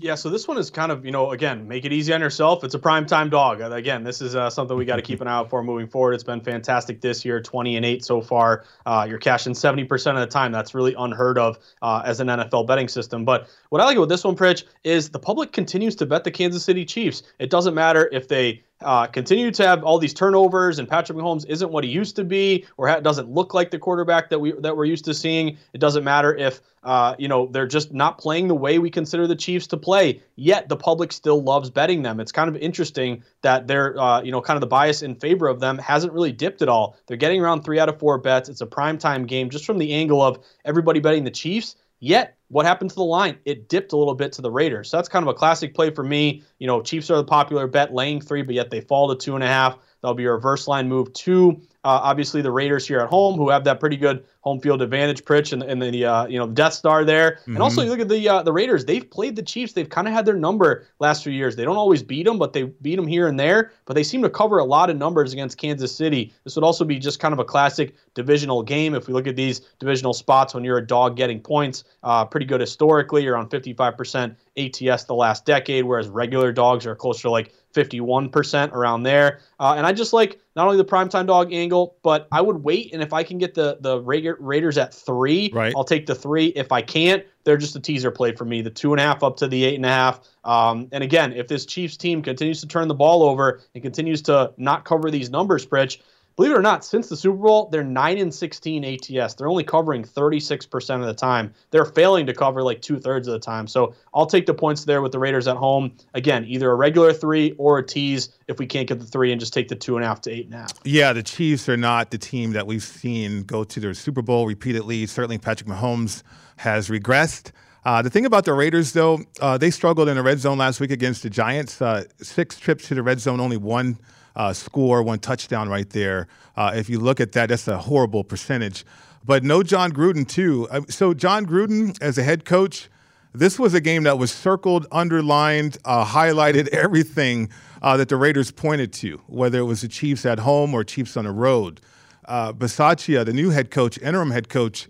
[0.00, 2.62] Yeah, so this one is kind of, you know, again, make it easy on yourself.
[2.62, 3.60] It's a prime time dog.
[3.60, 6.12] Again, this is uh, something we got to keep an eye out for moving forward.
[6.12, 8.64] It's been fantastic this year, 20 and 8 so far.
[8.86, 10.52] Uh, you're cashing 70% of the time.
[10.52, 13.24] That's really unheard of uh, as an NFL betting system.
[13.24, 16.30] But what I like about this one, Pritch, is the public continues to bet the
[16.30, 17.22] Kansas City Chiefs.
[17.38, 21.44] It doesn't matter if they uh, continue to have all these turnovers, and Patrick Mahomes
[21.48, 24.52] isn't what he used to be, or ha- doesn't look like the quarterback that we
[24.60, 25.58] that we're used to seeing.
[25.72, 29.26] It doesn't matter if uh, you know they're just not playing the way we consider
[29.26, 30.22] the Chiefs to play.
[30.36, 32.20] Yet the public still loves betting them.
[32.20, 35.48] It's kind of interesting that they're uh, you know kind of the bias in favor
[35.48, 36.96] of them hasn't really dipped at all.
[37.06, 38.48] They're getting around three out of four bets.
[38.48, 41.74] It's a primetime game, just from the angle of everybody betting the Chiefs.
[42.00, 43.38] Yet what happened to the line?
[43.44, 44.90] It dipped a little bit to the Raiders.
[44.90, 46.42] So that's kind of a classic play for me.
[46.58, 49.34] You know, Chiefs are the popular bet, laying three, but yet they fall to two
[49.34, 49.78] and a half.
[50.00, 53.48] That'll be a reverse line move to uh, obviously the Raiders here at home, who
[53.48, 56.74] have that pretty good home field advantage, Pritch, and, and the uh, you know Death
[56.74, 57.38] Star there.
[57.42, 57.54] Mm-hmm.
[57.54, 59.72] And also, you look at the uh, the Raiders; they've played the Chiefs.
[59.74, 61.54] They've kind of had their number last few years.
[61.54, 63.72] They don't always beat them, but they beat them here and there.
[63.86, 66.34] But they seem to cover a lot of numbers against Kansas City.
[66.44, 68.94] This would also be just kind of a classic divisional game.
[68.94, 72.46] If we look at these divisional spots, when you're a dog getting points, uh, pretty
[72.46, 73.24] good historically.
[73.24, 79.02] You're 55% ATS the last decade, whereas regular dogs are closer to like 51% around
[79.02, 79.40] there.
[79.58, 82.94] Uh, and I just like not only the primetime dog angle, but I would wait.
[82.94, 85.72] And if I can get the the Raiders at three, right.
[85.76, 86.46] I'll take the three.
[86.46, 88.62] If I can't, they're just a teaser play for me.
[88.62, 90.20] The two and a half up to the eight and a half.
[90.44, 94.22] Um, and again, if this Chiefs team continues to turn the ball over and continues
[94.22, 95.98] to not cover these numbers, Pritch,
[96.38, 99.34] believe it or not, since the Super Bowl, they're 9 and 16 ATS.
[99.34, 101.52] They're only covering 36% of the time.
[101.72, 103.66] They're failing to cover like two thirds of the time.
[103.66, 105.96] So I'll take the points there with the Raiders at home.
[106.14, 109.40] Again, either a regular three or a tease if we can't get the three and
[109.40, 110.72] just take the two and a half to eight and a half.
[110.84, 114.46] Yeah, the Chiefs are not the team that we've seen go to their Super Bowl
[114.46, 115.06] repeatedly.
[115.06, 116.22] Certainly, Patrick Mahomes
[116.58, 117.50] has regressed.
[117.84, 120.78] Uh, the thing about the Raiders, though, uh, they struggled in the red zone last
[120.78, 121.82] week against the Giants.
[121.82, 123.98] Uh, six trips to the red zone, only one
[124.38, 126.28] uh, score, one touchdown right there.
[126.56, 128.86] Uh, if you look at that, that's a horrible percentage.
[129.24, 130.66] But no Jon Gruden, too.
[130.70, 132.88] Uh, so, Jon Gruden, as a head coach,
[133.34, 137.50] this was a game that was circled, underlined, uh, highlighted everything
[137.82, 141.16] uh, that the Raiders pointed to, whether it was the Chiefs at home or Chiefs
[141.16, 141.80] on the road.
[142.24, 144.88] Uh, the new head coach, interim head coach,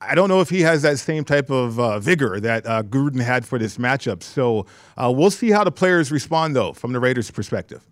[0.00, 3.22] I don't know if he has that same type of uh, vigor that uh, Gruden
[3.22, 4.22] had for this matchup.
[4.22, 7.82] So uh, we'll see how the players respond, though, from the Raiders' perspective.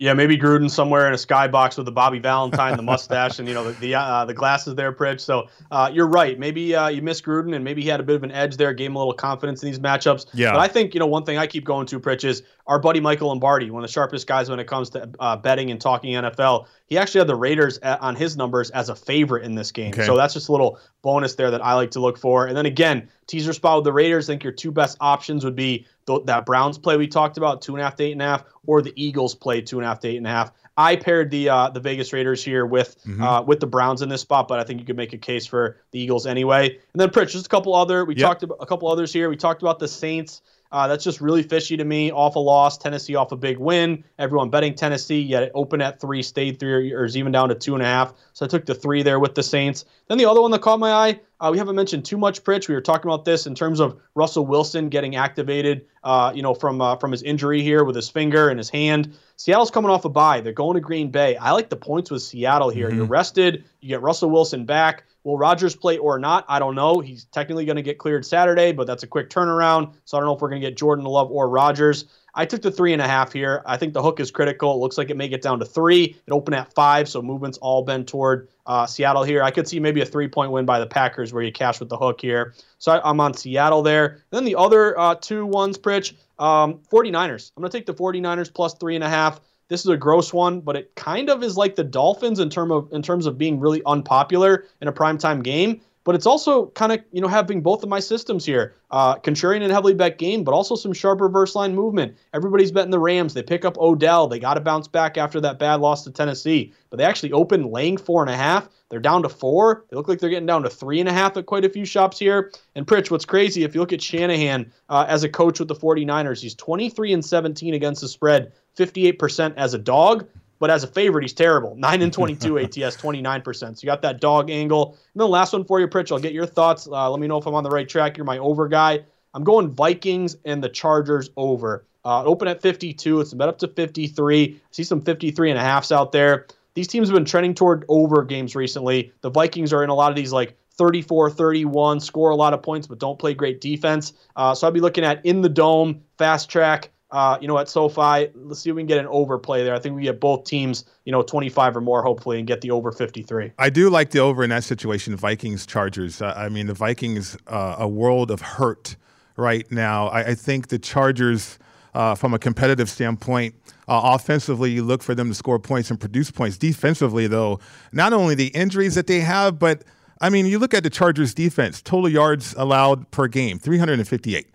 [0.00, 3.54] Yeah, maybe Gruden somewhere in a skybox with the Bobby Valentine, the mustache, and you
[3.54, 5.20] know the the, uh, the glasses there, Pritch.
[5.20, 6.36] So uh, you're right.
[6.36, 8.72] Maybe uh, you miss Gruden, and maybe he had a bit of an edge there,
[8.74, 10.26] gave him a little confidence in these matchups.
[10.34, 10.50] Yeah.
[10.50, 12.98] But I think you know one thing I keep going to, Pritch, is our buddy
[13.00, 16.14] Michael Lombardi, one of the sharpest guys when it comes to uh, betting and talking
[16.14, 16.66] NFL.
[16.86, 19.92] He actually had the Raiders at, on his numbers as a favorite in this game.
[19.92, 20.06] Okay.
[20.06, 22.46] So that's just a little bonus there that I like to look for.
[22.46, 24.28] And then again, teaser spot with the Raiders.
[24.28, 27.60] I think your two best options would be th- that Browns play we talked about,
[27.60, 29.84] two and a half to eight and a half, or the Eagles play two and
[29.84, 30.50] a half to eight and a half.
[30.76, 33.22] I paired the uh, the Vegas Raiders here with Mm-hmm.
[33.22, 35.46] uh, with the Browns in this spot, but I think you could make a case
[35.46, 36.70] for the Eagles anyway.
[36.92, 38.04] And then Pritch, just a couple other.
[38.04, 38.22] We Yep.
[38.26, 39.28] talked about a couple others here.
[39.28, 40.40] We talked about the Saints.
[40.74, 42.10] Uh, that's just really fishy to me.
[42.10, 44.02] Off a loss, Tennessee off a big win.
[44.18, 47.54] Everyone betting Tennessee, yet it opened at three, stayed three, or is even down to
[47.54, 48.12] two and a half.
[48.32, 49.84] So I took the three there with the Saints.
[50.08, 52.66] Then the other one that caught my eye, uh, we haven't mentioned too much, Pritch.
[52.66, 56.54] We were talking about this in terms of Russell Wilson getting activated, uh, you know,
[56.54, 59.16] from uh, from his injury here with his finger and his hand.
[59.36, 60.40] Seattle's coming off a bye.
[60.40, 61.36] They're going to Green Bay.
[61.36, 62.90] I like the points with Seattle here.
[62.90, 63.62] You're rested.
[63.80, 65.04] You get Russell Wilson back.
[65.24, 66.44] Will Rodgers play or not?
[66.48, 67.00] I don't know.
[67.00, 69.94] He's technically going to get cleared Saturday, but that's a quick turnaround.
[70.04, 72.04] So I don't know if we're going to get Jordan Love or Rodgers.
[72.34, 73.62] I took the three and a half here.
[73.64, 74.74] I think the hook is critical.
[74.74, 76.16] It looks like it may get down to three.
[76.26, 79.42] It opened at five, so movement's all been toward uh, Seattle here.
[79.42, 81.88] I could see maybe a three point win by the Packers where you cash with
[81.88, 82.54] the hook here.
[82.78, 84.06] So I, I'm on Seattle there.
[84.06, 87.52] And then the other uh, two ones, Pritch, um, 49ers.
[87.56, 89.40] I'm going to take the 49ers plus three and a half.
[89.68, 92.70] This is a gross one, but it kind of is like the Dolphins in term
[92.70, 95.80] of in terms of being really unpopular in a primetime game.
[96.04, 99.62] But it's also kind of you know having both of my systems here, uh, contrarian
[99.62, 102.18] and heavily bet game, but also some sharp reverse line movement.
[102.34, 103.32] Everybody's betting the Rams.
[103.32, 104.28] They pick up Odell.
[104.28, 107.72] They got to bounce back after that bad loss to Tennessee, but they actually opened
[107.72, 108.68] laying four and a half.
[108.90, 109.86] They're down to four.
[109.88, 111.86] They look like they're getting down to three and a half at quite a few
[111.86, 112.52] shops here.
[112.76, 115.74] And Pritch, what's crazy, if you look at Shanahan uh, as a coach with the
[115.74, 120.28] 49ers, he's 23 and 17 against the spread, 58% as a dog.
[120.60, 121.74] But as a favorite, he's terrible.
[121.76, 123.58] 9 and 22 ATS, 29%.
[123.58, 124.92] So you got that dog angle.
[124.92, 126.12] And then the last one for you, Pritch.
[126.12, 126.86] I'll get your thoughts.
[126.86, 128.16] Uh, let me know if I'm on the right track.
[128.16, 129.04] You're my over guy.
[129.34, 131.84] I'm going Vikings and the Chargers over.
[132.04, 133.20] Uh, open at 52.
[133.20, 134.54] It's bet up to 53.
[134.54, 136.46] I see some 53 and a halfs out there.
[136.74, 139.12] These teams have been trending toward over games recently.
[139.22, 142.62] The Vikings are in a lot of these like 34 31, score a lot of
[142.62, 144.12] points, but don't play great defense.
[144.36, 147.68] Uh, so I'd be looking at in the dome, fast track, uh, you know, at
[147.68, 148.28] SoFi.
[148.34, 149.72] Let's see if we can get an overplay there.
[149.72, 152.72] I think we get both teams, you know, 25 or more, hopefully, and get the
[152.72, 153.52] over 53.
[153.56, 156.20] I do like the over in that situation, Vikings Chargers.
[156.20, 158.96] I mean, the Vikings, uh, a world of hurt
[159.36, 160.08] right now.
[160.08, 161.60] I, I think the Chargers,
[161.94, 163.54] uh, from a competitive standpoint,
[163.86, 166.58] uh, offensively, you look for them to score points and produce points.
[166.58, 167.60] Defensively, though,
[167.92, 169.84] not only the injuries that they have, but
[170.20, 174.48] I mean, you look at the Chargers defense, total yards allowed per game, 358.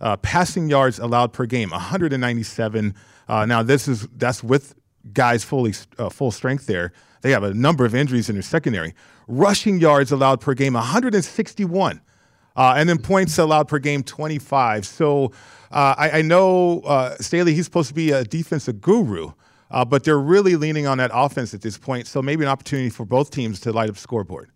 [0.00, 2.94] Uh, passing yards allowed per game, 197.
[3.28, 4.74] Uh, now this is that's with
[5.12, 6.92] guys fully uh, full strength there.
[7.22, 8.94] They have a number of injuries in their secondary.
[9.26, 12.00] Rushing yards allowed per game, 161.
[12.54, 14.86] Uh, and then points allowed per game, 25.
[14.86, 15.32] So
[15.70, 19.32] uh, I, I, know uh, Staley, he's supposed to be a defensive guru,
[19.70, 22.06] but they're really leaning on that offense at this point.
[22.06, 24.50] So maybe an opportunity for both teams to light up scoreboard.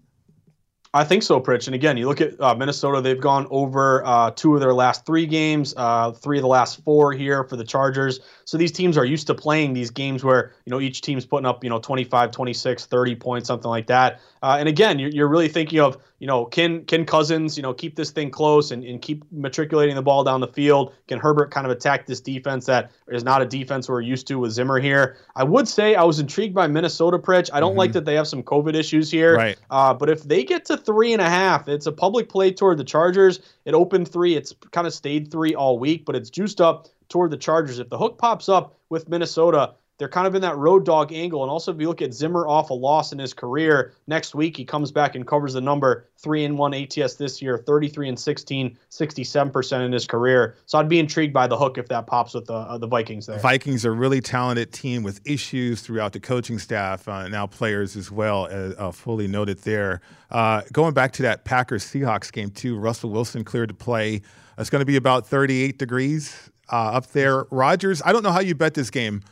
[0.93, 1.67] I think so, Pritch.
[1.67, 5.07] And again, you look at uh, Minnesota; they've gone over uh, two of their last
[5.07, 8.19] three games, uh, three of the last four here for the Chargers.
[8.45, 11.47] So these teams are used to playing these games where you know each team's putting
[11.47, 14.21] up you know 25, 26, 30 points, something like that.
[14.43, 17.75] Uh, and again, you're, you're really thinking of you know can can Cousins you know
[17.75, 20.95] keep this thing close and, and keep matriculating the ball down the field?
[21.09, 24.39] Can Herbert kind of attack this defense that is not a defense we're used to
[24.39, 25.17] with Zimmer here?
[25.35, 27.51] I would say I was intrigued by Minnesota, Pritch.
[27.53, 27.79] I don't mm-hmm.
[27.79, 29.59] like that they have some COVID issues here, right?
[29.71, 31.69] Uh, but if they get to three and a half.
[31.69, 33.41] It's a public play toward the Chargers.
[33.65, 34.37] It opened three.
[34.37, 37.79] It's kind of stayed three all week, but it's juiced up toward the Chargers.
[37.79, 41.43] If the hook pops up with Minnesota, they're kind of in that road dog angle.
[41.43, 44.57] And also, if you look at Zimmer off a loss in his career, next week
[44.57, 48.19] he comes back and covers the number three and one ATS this year, 33 and
[48.19, 50.57] 16, 67% in his career.
[50.65, 53.27] So I'd be intrigued by the hook if that pops with the, uh, the Vikings
[53.27, 53.39] there.
[53.41, 58.11] Vikings are really talented team with issues throughout the coaching staff, uh, now players as
[58.11, 60.01] well, as uh, fully noted there.
[60.31, 64.23] Uh, going back to that Packers Seahawks game, too, Russell Wilson cleared to play.
[64.57, 67.45] It's going to be about 38 degrees uh, up there.
[67.51, 69.23] Rodgers, I don't know how you bet this game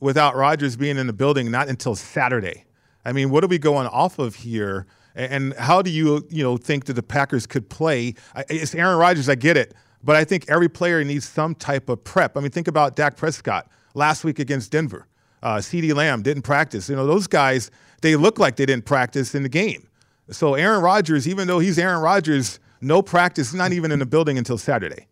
[0.00, 2.64] without Rodgers being in the building not until Saturday.
[3.04, 4.86] I mean, what are we going off of here?
[5.14, 8.14] And how do you, you know, think that the Packers could play?
[8.48, 12.02] It's Aaron Rodgers, I get it, but I think every player needs some type of
[12.04, 12.36] prep.
[12.36, 15.06] I mean, think about Dak Prescott last week against Denver.
[15.42, 16.88] Uh, CeeDee Lamb didn't practice.
[16.88, 17.70] You know, those guys,
[18.02, 19.88] they look like they didn't practice in the game.
[20.30, 24.38] So Aaron Rodgers, even though he's Aaron Rodgers, no practice, not even in the building
[24.38, 25.06] until Saturday.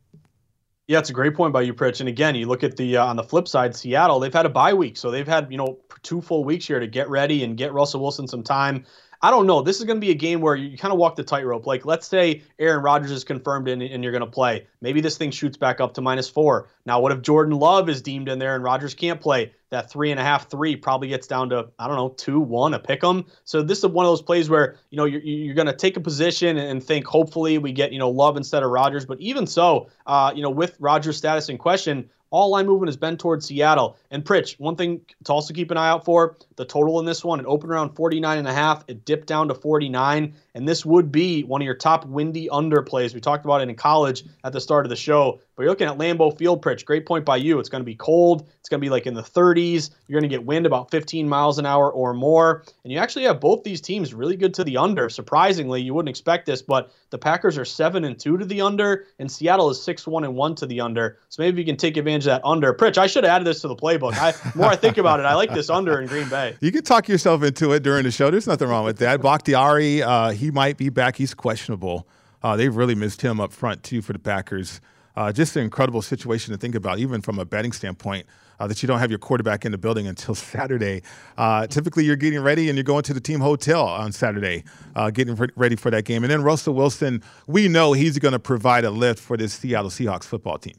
[0.88, 2.00] Yeah, it's a great point by you, Pritch.
[2.00, 4.18] And again, you look at the uh, on the flip side, Seattle.
[4.20, 6.86] They've had a bye week, so they've had you know two full weeks here to
[6.86, 8.86] get ready and get Russell Wilson some time.
[9.20, 9.60] I don't know.
[9.62, 11.66] This is going to be a game where you kind of walk the tightrope.
[11.66, 14.66] Like, let's say Aaron Rodgers is confirmed and, and you're going to play.
[14.80, 16.68] Maybe this thing shoots back up to minus four.
[16.86, 19.52] Now, what if Jordan Love is deemed in there and Rodgers can't play?
[19.70, 22.72] That three and a half, three probably gets down to, I don't know, two, one,
[22.74, 23.26] a pick 'em.
[23.44, 25.96] So this is one of those plays where, you know, you're, you're going to take
[25.96, 29.04] a position and think, hopefully we get, you know, Love instead of Rodgers.
[29.04, 32.96] But even so, uh, you know, with Rodgers' status in question, all line movement has
[32.96, 33.96] been towards Seattle.
[34.10, 37.24] And Pritch, one thing to also keep an eye out for, the total in this
[37.24, 40.84] one, it opened around 49 and a half, it dipped down to 49, and this
[40.84, 43.14] would be one of your top windy under plays.
[43.14, 45.40] We talked about it in college at the start of the show.
[45.54, 46.84] But you're looking at Lambeau Field, Pritch.
[46.84, 47.58] Great point by you.
[47.58, 48.48] It's going to be cold.
[48.60, 49.90] It's going to be like in the 30s.
[50.06, 52.64] You're going to get wind about 15 miles an hour or more.
[52.84, 55.08] And you actually have both these teams really good to the under.
[55.08, 59.06] Surprisingly, you wouldn't expect this, but the Packers are seven and two to the under,
[59.18, 61.18] and Seattle is six one and one to the under.
[61.28, 62.72] So maybe you can take advantage of that under.
[62.72, 64.14] Pritch, I should have added this to the playbook.
[64.14, 66.56] I, more I think about it, I like this under in Green Bay.
[66.68, 68.30] You can talk yourself into it during the show.
[68.30, 69.22] There's nothing wrong with that.
[69.22, 71.16] Bakhtiari, uh, he might be back.
[71.16, 72.06] He's questionable.
[72.42, 74.80] Uh, they've really missed him up front too for the Packers.
[75.16, 78.24] Uh, just an incredible situation to think about, even from a betting standpoint,
[78.60, 81.02] uh, that you don't have your quarterback in the building until Saturday.
[81.36, 84.62] Uh, typically, you're getting ready and you're going to the team hotel on Saturday,
[84.94, 86.22] uh, getting re- ready for that game.
[86.22, 89.90] And then Russell Wilson, we know he's going to provide a lift for this Seattle
[89.90, 90.76] Seahawks football team.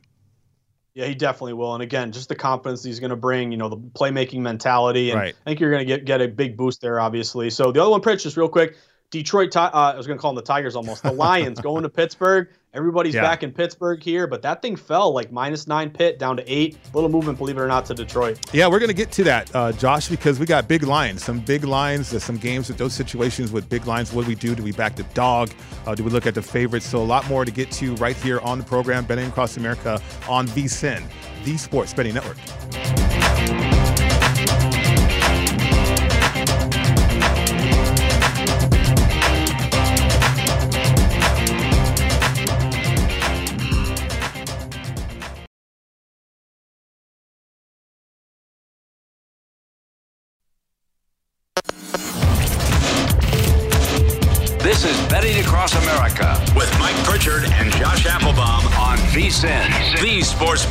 [0.94, 1.74] Yeah, he definitely will.
[1.74, 5.12] And again, just the confidence he's going to bring, you know, the playmaking mentality.
[5.12, 5.36] And right.
[5.46, 7.50] I think you're going to get get a big boost there, obviously.
[7.50, 8.76] So the other one, Pritch, just real quick.
[9.12, 11.02] Detroit, uh, I was going to call them the Tigers almost.
[11.02, 12.50] The Lions going to Pittsburgh.
[12.76, 13.24] Everybody's yeah.
[13.24, 16.78] back in Pittsburgh here, but that thing fell like minus nine pit down to eight.
[16.94, 18.40] Little movement, believe it or not, to Detroit.
[18.54, 21.40] Yeah, we're going to get to that, uh, Josh, because we got big lines, some
[21.40, 24.14] big lines, There's some games with those situations with big lines.
[24.14, 24.54] What do we do?
[24.54, 25.50] Do we back the dog?
[25.88, 26.86] Uh, do we look at the favorites?
[26.86, 30.00] So a lot more to get to right here on the program, Betting Across America
[30.28, 31.04] on VSIN,
[31.46, 32.38] the Sports Betting Network.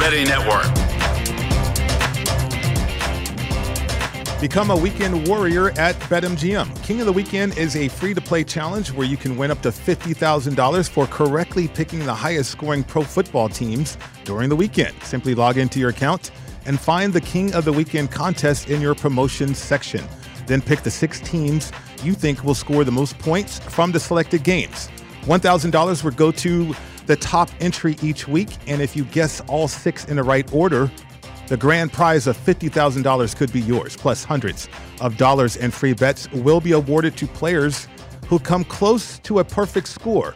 [0.09, 0.64] Network.
[4.40, 6.82] Become a weekend warrior at BetMGM.
[6.82, 9.61] King of the Weekend is a free to play challenge where you can win up
[9.61, 14.96] to $50,000 for correctly picking the highest scoring pro football teams during the weekend.
[15.02, 16.30] Simply log into your account
[16.64, 20.02] and find the King of the Weekend contest in your promotions section.
[20.46, 21.70] Then pick the six teams
[22.02, 24.88] you think will score the most points from the selected games.
[25.24, 26.74] $1,000 would go to
[27.09, 30.92] the top entry each week, and if you guess all six in the right order,
[31.48, 34.68] the grand prize of $50,000 could be yours, plus hundreds
[35.00, 37.88] of dollars in free bets will be awarded to players
[38.28, 40.34] who come close to a perfect score.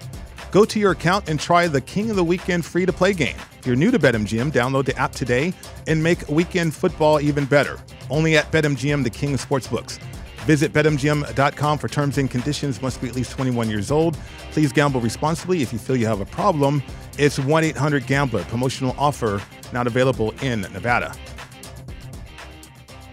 [0.51, 3.37] Go to your account and try the King of the Weekend free to play game.
[3.59, 5.53] If you're new to BetMGM, download the app today
[5.87, 7.79] and make weekend football even better.
[8.11, 9.99] Only at BetMGM, the king of sportsbooks.
[10.45, 12.83] Visit BetMGM.com for terms and conditions.
[12.83, 14.17] Must be at least 21 years old.
[14.51, 15.63] Please gamble responsibly.
[15.63, 16.83] If you feel you have a problem,
[17.17, 18.43] it's 1 800 Gambler.
[18.45, 19.41] Promotional offer
[19.73, 21.15] not available in Nevada.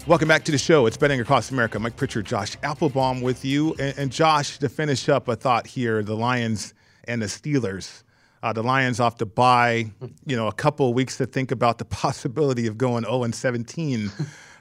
[0.08, 0.88] Welcome back to the show.
[0.88, 1.78] It's Betting Across America.
[1.78, 3.76] Mike Pritchard, Josh Appelbaum with you.
[3.80, 6.74] And, and Josh, to finish up a thought here the Lions
[7.04, 8.02] and the Steelers.
[8.42, 9.92] Uh, the Lions off to bye,
[10.26, 13.36] you know, a couple of weeks to think about the possibility of going 0 and
[13.36, 14.12] 17.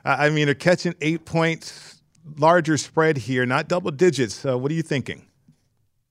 [0.05, 1.98] I mean, they're catching eight points
[2.37, 4.45] larger spread here, not double digits.
[4.45, 5.29] Uh, what are you thinking?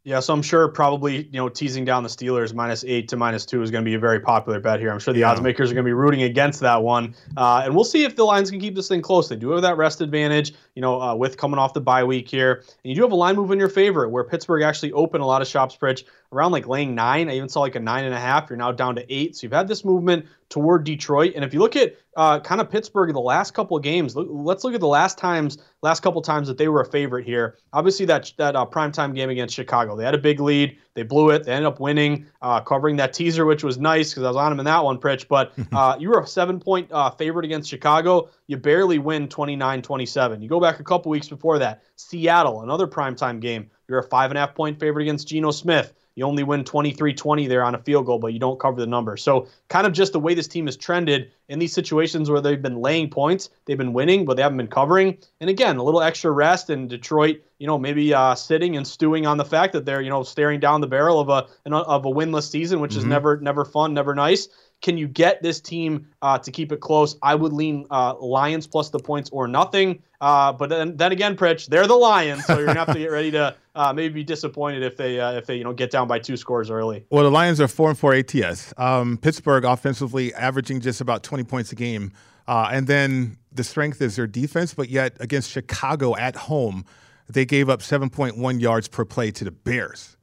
[0.07, 3.45] Yeah, so I'm sure probably you know teasing down the Steelers minus eight to minus
[3.45, 4.89] two is going to be a very popular bet here.
[4.89, 5.31] I'm sure the yeah.
[5.31, 8.15] odds makers are going to be rooting against that one, uh, and we'll see if
[8.15, 9.27] the Lions can keep this thing close.
[9.27, 12.29] They do have that rest advantage, you know, uh, with coming off the bye week
[12.29, 15.23] here, and you do have a line move in your favor where Pittsburgh actually opened
[15.23, 17.29] a lot of shops, Pritch, around like laying nine.
[17.29, 18.49] I even saw like a nine and a half.
[18.49, 19.35] You're now down to eight.
[19.35, 21.33] So you've had this movement toward Detroit.
[21.35, 24.27] And if you look at uh, kind of Pittsburgh the last couple of games, look,
[24.29, 27.57] let's look at the last times, last couple times that they were a favorite here.
[27.73, 30.77] Obviously that that uh, primetime game against Chicago, they had a big lead.
[30.97, 31.43] They blew it.
[31.43, 34.51] They ended up winning, uh, covering that teaser, which was nice because I was on
[34.51, 35.27] them in that one, Pritch.
[35.27, 38.29] But uh, you were a seven point uh, favorite against Chicago.
[38.47, 40.41] You barely win 29 27.
[40.41, 43.69] You go back a couple weeks before that, Seattle, another primetime game.
[43.87, 45.93] You're a five and a half point favorite against Geno Smith.
[46.15, 48.87] You only win 23 20 there on a field goal, but you don't cover the
[48.87, 49.17] number.
[49.17, 52.59] So, kind of just the way this team has trended in these situations where they've
[52.59, 55.19] been laying points, they've been winning, but they haven't been covering.
[55.39, 59.25] And again, a little extra rest in Detroit, you know, maybe uh, sitting and stewing
[59.25, 62.09] on the fact that they're, you know, staring down the barrel of a of a
[62.09, 62.99] winless season, which mm-hmm.
[62.99, 64.47] is never never fun, never nice.
[64.81, 67.17] Can you get this team uh, to keep it close?
[67.23, 70.03] I would lean uh, Lions plus the points or nothing.
[70.21, 73.11] Uh, but then, then again, Pritch, they're the Lions, so you're gonna have to get
[73.11, 76.07] ready to uh, maybe be disappointed if they uh, if they you know get down
[76.07, 77.05] by two scores early.
[77.09, 78.73] Well, the Lions are four and four ATS.
[78.77, 82.11] Um, Pittsburgh offensively averaging just about 20 points a game,
[82.47, 84.73] uh, and then the strength is their defense.
[84.73, 86.85] But yet against Chicago at home,
[87.29, 90.17] they gave up 7.1 yards per play to the Bears.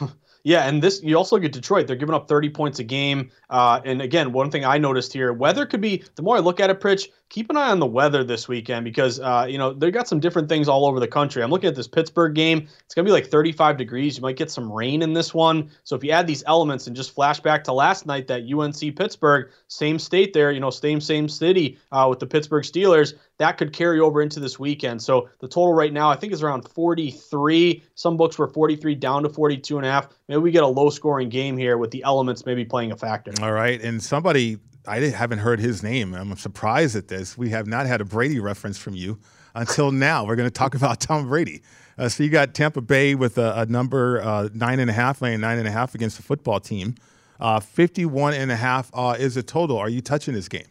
[0.44, 1.86] Yeah, and this you also get Detroit.
[1.86, 3.30] They're giving up 30 points a game.
[3.48, 6.02] Uh, and again, one thing I noticed here, weather could be.
[6.16, 8.84] The more I look at it, Pritch, keep an eye on the weather this weekend
[8.84, 11.42] because uh, you know they got some different things all over the country.
[11.42, 12.68] I'm looking at this Pittsburgh game.
[12.84, 14.16] It's gonna be like 35 degrees.
[14.18, 15.70] You might get some rain in this one.
[15.82, 18.94] So if you add these elements and just flash back to last night, that UNC
[18.94, 23.56] Pittsburgh, same state there, you know, same same city uh, with the Pittsburgh Steelers, that
[23.56, 25.00] could carry over into this weekend.
[25.02, 27.82] So the total right now I think is around 43.
[27.94, 30.08] Some books were 43 down to 42 and a half.
[30.28, 33.32] Maybe we get a low scoring game here with the elements maybe playing a factor.
[33.40, 36.14] All right, and somebody I haven't heard his name.
[36.14, 37.38] I'm surprised at this.
[37.38, 39.18] We have not had a Brady reference from you
[39.54, 40.24] until now.
[40.24, 41.62] We're going to talk about Tom Brady.
[41.98, 45.22] Uh, so you got Tampa Bay with a, a number uh, nine and a half,
[45.22, 46.94] laying nine and a half against the football team.
[47.38, 49.78] Uh, 51 and a half uh, is a total.
[49.78, 50.66] Are you touching this game?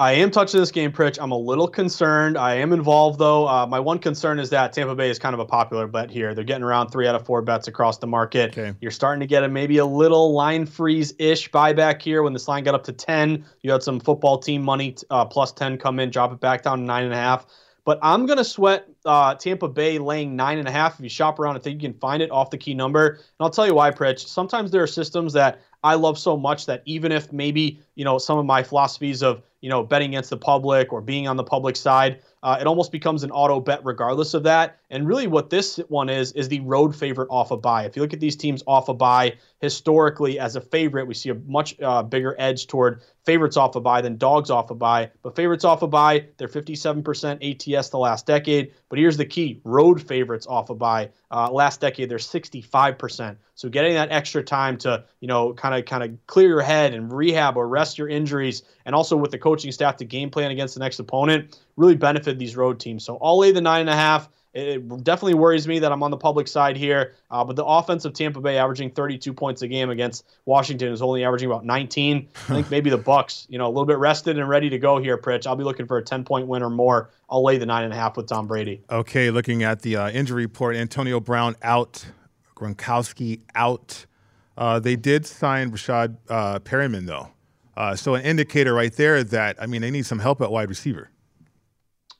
[0.00, 1.18] I am touching this game, Pritch.
[1.20, 2.38] I'm a little concerned.
[2.38, 3.46] I am involved, though.
[3.46, 6.34] Uh, my one concern is that Tampa Bay is kind of a popular bet here.
[6.34, 8.56] They're getting around three out of four bets across the market.
[8.56, 8.74] Okay.
[8.80, 12.22] You're starting to get a maybe a little line freeze ish buyback here.
[12.22, 15.52] When this line got up to 10, you had some football team money uh, plus
[15.52, 17.44] 10 come in, drop it back down to nine and a half.
[17.84, 20.94] But I'm going to sweat uh, Tampa Bay laying nine and a half.
[20.94, 23.06] If you shop around, I think you can find it off the key number.
[23.08, 24.26] And I'll tell you why, Pritch.
[24.26, 28.16] Sometimes there are systems that I love so much that even if maybe, you know,
[28.16, 31.44] some of my philosophies of, you know, betting against the public or being on the
[31.44, 34.78] public side, uh, it almost becomes an auto bet regardless of that.
[34.88, 37.84] And really, what this one is is the road favorite off a bye.
[37.84, 41.28] If you look at these teams off a bye historically as a favorite, we see
[41.28, 45.10] a much uh, bigger edge toward favorites off a bye than dogs off a bye.
[45.22, 48.72] But favorites off a bye, they're 57% ATS the last decade.
[48.88, 51.10] But here's the key: road favorites off a bye.
[51.30, 53.36] Uh, last decade, they're 65%.
[53.54, 56.94] So getting that extra time to, you know, kind of kind of clear your head
[56.94, 60.50] and rehab or rest your injuries, and also with the coaching staff to game plan
[60.50, 63.04] against the next opponent, really benefit these road teams.
[63.04, 64.28] So I'll lay the nine and a half.
[64.52, 68.04] It definitely worries me that I'm on the public side here, uh, but the offense
[68.04, 72.28] of Tampa Bay averaging 32 points a game against Washington is only averaging about 19.
[72.34, 74.98] I think maybe the Bucs, you know, a little bit rested and ready to go
[74.98, 75.16] here.
[75.16, 77.10] Pritch, I'll be looking for a 10 point win or more.
[77.28, 78.82] I'll lay the nine and a half with Tom Brady.
[78.90, 82.04] Okay, looking at the uh, injury report, Antonio Brown out,
[82.56, 84.04] Gronkowski out.
[84.58, 87.28] Uh, they did sign Rashad uh, Perriman though,
[87.76, 90.68] uh, so an indicator right there that I mean they need some help at wide
[90.68, 91.08] receiver.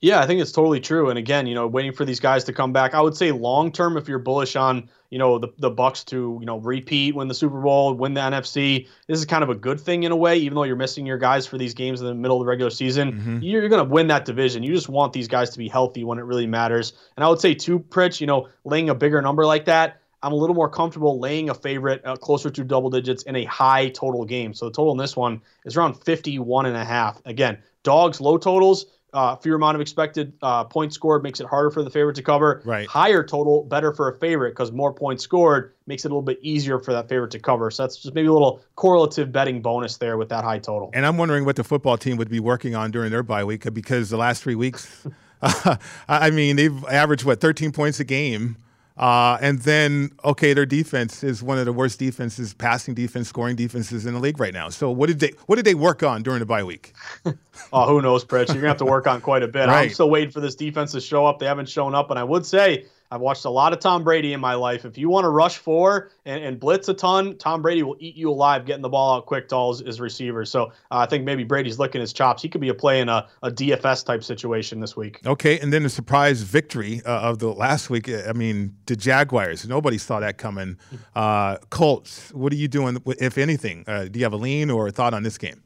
[0.03, 1.11] Yeah, I think it's totally true.
[1.11, 2.94] And again, you know, waiting for these guys to come back.
[2.94, 6.38] I would say long term, if you're bullish on, you know, the, the Bucs to,
[6.40, 9.55] you know, repeat, win the Super Bowl, win the NFC, this is kind of a
[9.55, 12.07] good thing in a way, even though you're missing your guys for these games in
[12.07, 13.12] the middle of the regular season.
[13.12, 13.38] Mm-hmm.
[13.42, 14.62] You're, going to win that division.
[14.62, 16.94] You just want these guys to be healthy when it really matters.
[17.16, 20.32] And I would say, too, Pritch, you know, laying a bigger number like that, I'm
[20.32, 23.88] a little more comfortable laying a favorite uh, closer to double digits in a high
[23.90, 24.55] total game.
[24.55, 27.20] So the total in this one is around 51 and a half.
[27.24, 31.70] Again, dogs low totals uh, fewer amount of expected uh, points scored makes it harder
[31.70, 32.62] for the favorite to cover.
[32.64, 32.86] Right.
[32.86, 36.38] Higher total, better for a favorite because more points scored makes it a little bit
[36.42, 37.70] easier for that favorite to cover.
[37.70, 40.90] So that's just maybe a little correlative betting bonus there with that high total.
[40.94, 43.72] And I'm wondering what the football team would be working on during their bye week
[43.72, 45.06] because the last three weeks,
[45.42, 45.76] uh,
[46.08, 48.56] I mean, they've averaged what 13 points a game.
[49.01, 53.57] Uh, and then, okay, their defense is one of the worst defenses, passing defense, scoring
[53.57, 54.68] defenses in the league right now.
[54.68, 56.92] So, what did they what did they work on during the bye week?
[57.72, 58.48] oh, who knows, Pritch?
[58.48, 59.68] You're gonna have to work on quite a bit.
[59.68, 59.84] Right.
[59.84, 61.38] I'm still waiting for this defense to show up.
[61.38, 64.32] They haven't shown up, and I would say I've watched a lot of Tom Brady
[64.34, 64.84] in my life.
[64.84, 68.14] If you want to rush four and, and, blitz a ton, Tom Brady will eat
[68.14, 70.48] you alive getting the ball out quick to all his, his receivers.
[70.48, 72.40] So uh, I think maybe Brady's licking his chops.
[72.40, 75.20] He could be a play in a, a DFS type situation this week.
[75.26, 78.08] Okay, and then the surprise victory uh, of the last week.
[78.08, 79.66] I mean, the Jaguars.
[79.66, 80.78] Nobody saw that coming.
[81.16, 82.32] Uh, Colts.
[82.32, 83.82] What are you doing, if anything?
[83.88, 85.64] Uh, do you have a lean or a thought on this game?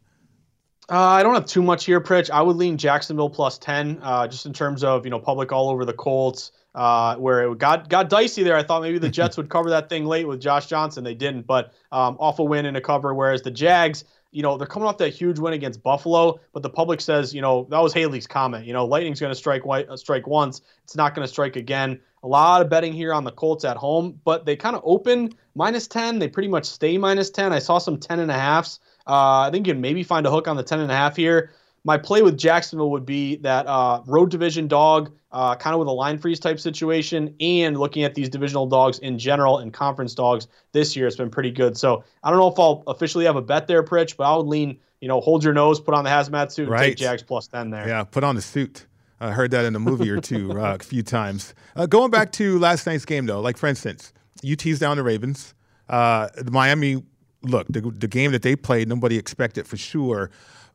[0.90, 2.30] Uh, I don't have too much here, Pritch.
[2.30, 5.68] I would lean Jacksonville plus ten, uh, just in terms of you know public all
[5.68, 8.56] over the Colts uh, where it got got dicey there.
[8.56, 11.04] I thought maybe the Jets would cover that thing late with Josh Johnson.
[11.04, 13.14] They didn't, but um, off a win and a cover.
[13.14, 16.70] Whereas the Jags, you know, they're coming off that huge win against Buffalo, but the
[16.70, 18.64] public says, you know, that was Halley's Comet.
[18.64, 20.62] You know, Lightning's going to strike white, uh, strike once.
[20.82, 22.00] It's not going to strike again.
[22.24, 25.34] A lot of betting here on the Colts at home, but they kind of open
[25.54, 26.18] minus 10.
[26.18, 27.52] They pretty much stay minus 10.
[27.52, 28.80] I saw some 10 and a halves.
[29.06, 31.16] Uh, I think you can maybe find a hook on the 10 and a half
[31.16, 31.52] here
[31.84, 35.88] my play with Jacksonville would be that uh, road division dog, uh, kind of with
[35.88, 40.14] a line freeze type situation, and looking at these divisional dogs in general and conference
[40.14, 41.76] dogs this year, it's been pretty good.
[41.76, 44.46] So I don't know if I'll officially have a bet there, Pritch, but I would
[44.46, 46.78] lean, you know, hold your nose, put on the hazmat suit, right.
[46.78, 47.86] and take Jags plus 10 there.
[47.86, 48.86] Yeah, put on the suit.
[49.20, 51.54] I heard that in a movie or two uh, a few times.
[51.76, 54.12] Uh, going back to last night's game, though, like for instance,
[54.50, 55.54] UT's down the Ravens.
[55.88, 57.02] Uh, the Miami,
[57.42, 60.30] look, the, the game that they played, nobody expected for sure.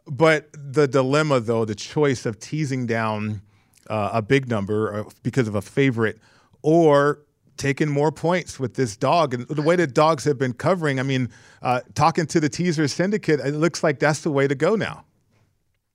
[0.10, 3.42] But the dilemma, though, the choice of teasing down
[3.90, 6.20] uh, a big number uh, because of a favorite
[6.62, 7.20] or
[7.58, 9.34] taking more points with this dog.
[9.34, 11.30] And the way that dogs have been covering, I mean,
[11.62, 15.04] uh, talking to the teaser syndicate, it looks like that's the way to go now.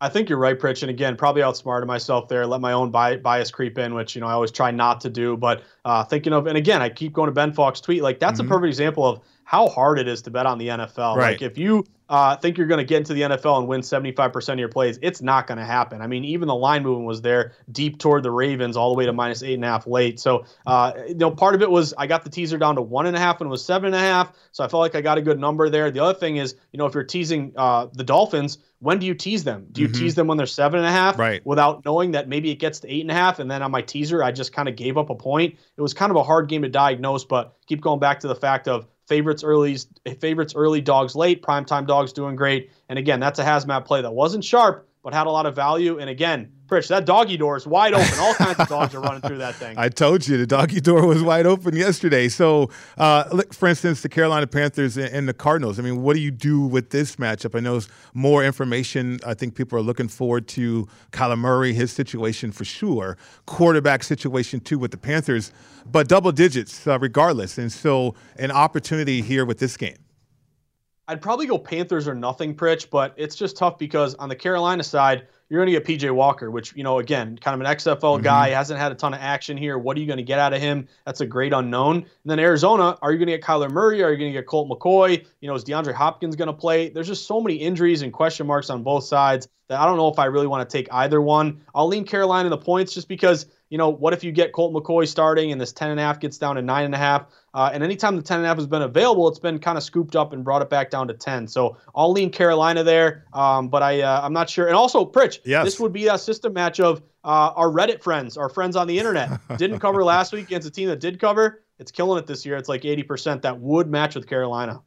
[0.00, 0.82] I think you're right, Pritch.
[0.82, 2.46] And again, probably outsmarted myself there.
[2.46, 5.36] Let my own bias creep in, which you know I always try not to do.
[5.36, 8.02] But uh, thinking of, and again, I keep going to Ben Fawkes tweet.
[8.02, 8.50] Like that's mm-hmm.
[8.50, 11.16] a perfect example of how hard it is to bet on the NFL.
[11.16, 11.32] Right.
[11.32, 14.52] Like if you uh, think you're going to get into the NFL and win 75%
[14.52, 16.02] of your plays, it's not going to happen.
[16.02, 19.06] I mean, even the line movement was there deep toward the Ravens, all the way
[19.06, 20.20] to minus eight and a half late.
[20.20, 23.06] So, uh, you know, part of it was I got the teaser down to one
[23.06, 24.32] and a half and it was seven and a half.
[24.52, 25.90] So I felt like I got a good number there.
[25.90, 29.14] The other thing is, you know, if you're teasing uh, the Dolphins, when do you
[29.14, 29.66] tease them?
[29.72, 29.98] Do you mm-hmm.
[29.98, 31.44] tease them when they're seven and a half, right?
[31.46, 33.80] Without knowing that maybe it gets to eight and a half, and then on my
[33.80, 35.56] teaser, I just kind of gave up a point.
[35.76, 38.34] It was kind of a hard game to diagnose, but keep going back to the
[38.34, 39.76] fact of favorites early,
[40.20, 42.70] favorites early, dogs late, primetime dogs doing great.
[42.88, 45.98] And again, that's a hazmat play that wasn't sharp, but had a lot of value.
[45.98, 48.18] And again, Pritch, that doggy door is wide open.
[48.18, 49.76] All kinds of dogs are running through that thing.
[49.78, 52.26] I told you the doggy door was wide open yesterday.
[52.28, 55.78] So, uh, for instance, the Carolina Panthers and the Cardinals.
[55.78, 57.54] I mean, what do you do with this matchup?
[57.54, 57.82] I know
[58.14, 59.20] more information.
[59.26, 64.58] I think people are looking forward to Kyler Murray, his situation for sure, quarterback situation
[64.58, 65.52] too with the Panthers,
[65.84, 67.58] but double digits uh, regardless.
[67.58, 69.98] And so, an opportunity here with this game.
[71.06, 74.82] I'd probably go Panthers or nothing, Pritch, but it's just tough because on the Carolina
[74.82, 78.00] side, you're going to get PJ Walker, which, you know, again, kind of an XFL
[78.00, 78.24] mm-hmm.
[78.24, 79.78] guy, hasn't had a ton of action here.
[79.78, 80.88] What are you going to get out of him?
[81.06, 81.98] That's a great unknown.
[81.98, 84.02] And then Arizona, are you going to get Kyler Murray?
[84.02, 85.24] Are you going to get Colt McCoy?
[85.40, 86.88] You know, is DeAndre Hopkins going to play?
[86.88, 90.08] There's just so many injuries and question marks on both sides that I don't know
[90.08, 91.60] if I really want to take either one.
[91.72, 94.72] I'll lean Carolina in the points just because you know, what if you get Colt
[94.72, 97.26] McCoy starting and this 10.5 gets down to 9.5?
[97.54, 100.44] Uh, and anytime the 10.5 has been available, it's been kind of scooped up and
[100.44, 101.48] brought it back down to 10.
[101.48, 104.68] So I'll lean Carolina there, um, but I, uh, I'm not sure.
[104.68, 105.64] And also, Pritch, yes.
[105.64, 108.98] this would be a system match of uh, our Reddit friends, our friends on the
[108.98, 109.40] internet.
[109.56, 111.62] Didn't cover last week against a team that did cover.
[111.78, 112.56] It's killing it this year.
[112.56, 114.80] It's like 80% that would match with Carolina.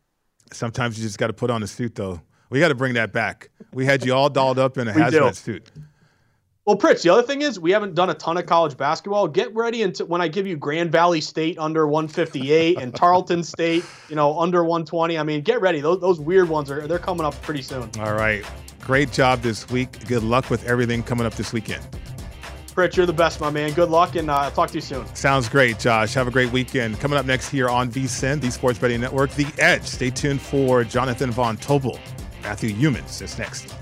[0.53, 2.21] Sometimes you just got to put on a suit, though.
[2.49, 3.49] We got to bring that back.
[3.73, 5.69] We had you all dolled up in a hazmat suit.
[6.67, 9.29] Well, Pritch, the other thing is we haven't done a ton of college basketball.
[9.29, 13.85] Get ready until when I give you Grand Valley State under 158 and Tarleton State,
[14.09, 15.17] you know, under 120.
[15.17, 15.79] I mean, get ready.
[15.79, 17.89] Those, those weird ones are they're coming up pretty soon.
[18.01, 18.43] All right.
[18.81, 20.05] Great job this week.
[20.07, 21.87] Good luck with everything coming up this weekend.
[22.75, 23.71] Pritch, you're the best, my man.
[23.71, 25.05] Good luck, and uh, I'll talk to you soon.
[25.15, 26.13] Sounds great, Josh.
[26.15, 26.99] Have a great weekend.
[26.99, 29.83] Coming up next here on VSIN, the Sports Betting Network, The Edge.
[29.83, 31.97] Stay tuned for Jonathan Von Tobel.
[32.43, 33.73] Matthew Youmans is next.